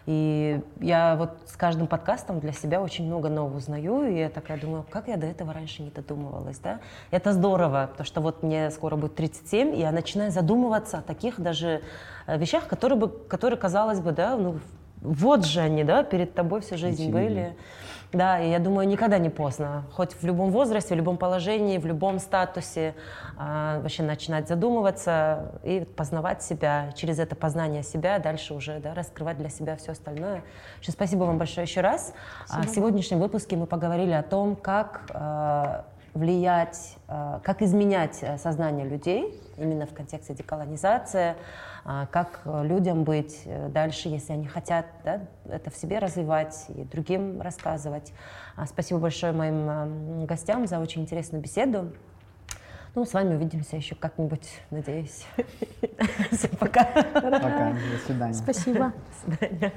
И 0.07 0.61
я 0.81 1.17
вот 1.17 1.31
с 1.47 1.57
каждым 1.57 1.87
подкастом 1.87 2.38
для 2.38 2.53
себя 2.53 2.83
очень 2.83 3.07
много 3.07 3.31
нового 3.31 3.57
узнаю, 3.57 4.05
и 4.05 4.19
я 4.19 4.29
такая 4.29 4.61
думаю, 4.61 4.85
как 4.90 5.09
я 5.09 5.17
до 5.17 5.27
этого 5.27 5.55
раньше 5.55 5.83
не 5.83 5.90
додумывалась, 5.90 6.59
да? 6.59 6.81
Это 7.11 7.33
здорово, 7.33 7.88
потому 7.90 8.07
что 8.07 8.21
вот 8.21 8.43
мне 8.43 8.71
скоро 8.71 8.97
будет 8.97 9.14
37, 9.14 9.75
и 9.75 9.81
я 9.81 9.93
начинаю 9.93 10.31
задумываться 10.31 10.99
о 10.99 11.03
таких 11.03 11.40
даже 11.40 11.81
э, 12.27 12.37
вещах, 12.37 12.69
которые, 12.69 12.99
бы, 12.99 13.09
которые 13.09 13.59
казалось 13.59 14.01
бы, 14.01 14.12
да, 14.12 14.37
ну 14.37 14.59
вот 15.01 15.47
же 15.47 15.61
они, 15.61 15.85
да, 15.85 16.03
перед 16.03 16.35
тобой 16.35 16.61
всю 16.61 16.77
жизнь 16.77 17.11
Очевидно. 17.11 17.21
были. 17.21 17.57
Да, 18.14 18.38
и 18.40 18.48
я 18.48 18.61
думаю, 18.61 18.87
никогда 18.87 19.18
не 19.18 19.29
поздно. 19.29 19.85
Хоть 19.92 20.14
в 20.14 20.24
любом 20.24 20.50
возрасте, 20.50 20.94
в 20.94 20.96
любом 20.96 21.16
положении, 21.16 21.79
в 21.79 21.87
любом 21.87 22.20
статусе 22.20 22.94
а, 23.37 23.81
вообще 23.81 24.05
начинать 24.05 24.46
задумываться 24.48 25.59
и 25.64 25.81
познавать 25.81 26.42
себя. 26.42 26.92
Через 26.94 27.18
это 27.18 27.35
познание 27.35 27.83
себя 27.83 28.20
дальше 28.20 28.55
уже 28.55 28.79
да, 28.79 28.94
раскрывать 28.94 29.37
для 29.38 29.48
себя 29.48 29.77
все 29.77 29.92
остальное. 29.92 30.44
Еще 30.81 30.92
спасибо 30.92 31.24
вам 31.24 31.38
большое 31.38 31.66
еще 31.66 31.81
раз. 31.81 32.14
А, 32.48 32.62
в 32.62 32.68
сегодняшнем 32.68 33.18
выпуске 33.18 33.57
мы 33.57 33.66
поговорили 33.66 34.12
о 34.12 34.22
том, 34.22 34.55
как 34.55 35.11
а, 35.12 35.85
влиять, 36.14 36.96
а, 37.09 37.40
как 37.40 37.61
изменять 37.61 38.18
э, 38.22 38.38
сознание 38.38 38.87
людей 38.88 39.40
именно 39.57 39.87
в 39.87 39.92
контексте 39.92 40.35
деколонизации, 40.35 41.35
а, 41.85 42.07
как 42.07 42.40
людям 42.44 43.05
быть 43.05 43.42
э, 43.44 43.68
дальше, 43.68 44.09
если 44.09 44.33
они 44.33 44.46
хотят 44.46 44.87
да, 45.05 45.20
это 45.48 45.70
в 45.70 45.77
себе 45.77 45.98
развивать 45.98 46.66
и 46.68 46.85
другим 46.85 47.40
рассказывать. 47.40 48.12
А, 48.57 48.66
спасибо 48.66 49.00
большое 49.00 49.33
моим 49.33 50.24
гостям 50.27 50.66
за 50.66 50.79
очень 50.79 51.03
интересную 51.03 51.42
беседу. 51.42 51.92
Ну, 52.94 53.05
с 53.05 53.12
вами 53.12 53.35
увидимся 53.35 53.74
еще 53.74 53.96
как-нибудь, 53.96 54.48
надеюсь. 54.70 55.27
Всем 56.31 56.50
пока. 56.61 56.85
Пока. 57.12 57.72
До 57.72 58.07
свидания. 58.07 58.35
Спасибо. 58.35 58.92
До 59.27 59.37
свидания. 59.37 59.72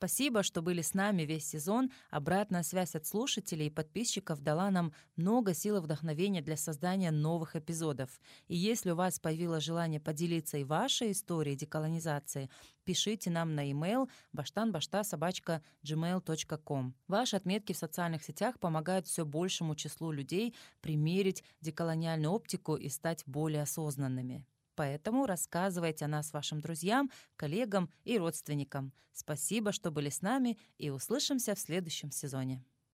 Спасибо, 0.00 0.42
что 0.42 0.62
были 0.62 0.80
с 0.80 0.94
нами 0.94 1.24
весь 1.24 1.46
сезон. 1.46 1.90
Обратная 2.08 2.62
связь 2.62 2.94
от 2.94 3.04
слушателей 3.04 3.66
и 3.66 3.70
подписчиков 3.70 4.40
дала 4.40 4.70
нам 4.70 4.94
много 5.16 5.52
сил 5.52 5.76
и 5.76 5.80
вдохновения 5.80 6.40
для 6.40 6.56
создания 6.56 7.10
новых 7.10 7.54
эпизодов. 7.54 8.18
И 8.48 8.56
если 8.56 8.92
у 8.92 8.96
вас 8.96 9.20
появилось 9.20 9.62
желание 9.62 10.00
поделиться 10.00 10.56
и 10.56 10.64
вашей 10.64 11.12
историей 11.12 11.54
деколонизации, 11.54 12.48
пишите 12.84 13.28
нам 13.28 13.54
на 13.54 13.68
e-mail 13.68 14.08
bashtanbashta.gmail.com. 14.34 16.94
Ваши 17.06 17.36
отметки 17.36 17.74
в 17.74 17.76
социальных 17.76 18.24
сетях 18.24 18.58
помогают 18.58 19.06
все 19.06 19.26
большему 19.26 19.74
числу 19.74 20.12
людей 20.12 20.54
примерить 20.80 21.44
деколониальную 21.60 22.32
оптику 22.32 22.74
и 22.74 22.88
стать 22.88 23.22
более 23.26 23.64
осознанными. 23.64 24.46
Поэтому 24.80 25.26
рассказывайте 25.26 26.06
о 26.06 26.08
нас 26.08 26.32
вашим 26.32 26.62
друзьям, 26.62 27.10
коллегам 27.36 27.90
и 28.04 28.16
родственникам. 28.16 28.94
Спасибо, 29.12 29.72
что 29.72 29.90
были 29.90 30.08
с 30.08 30.22
нами, 30.22 30.56
и 30.78 30.88
услышимся 30.88 31.54
в 31.54 31.58
следующем 31.58 32.10
сезоне. 32.10 32.64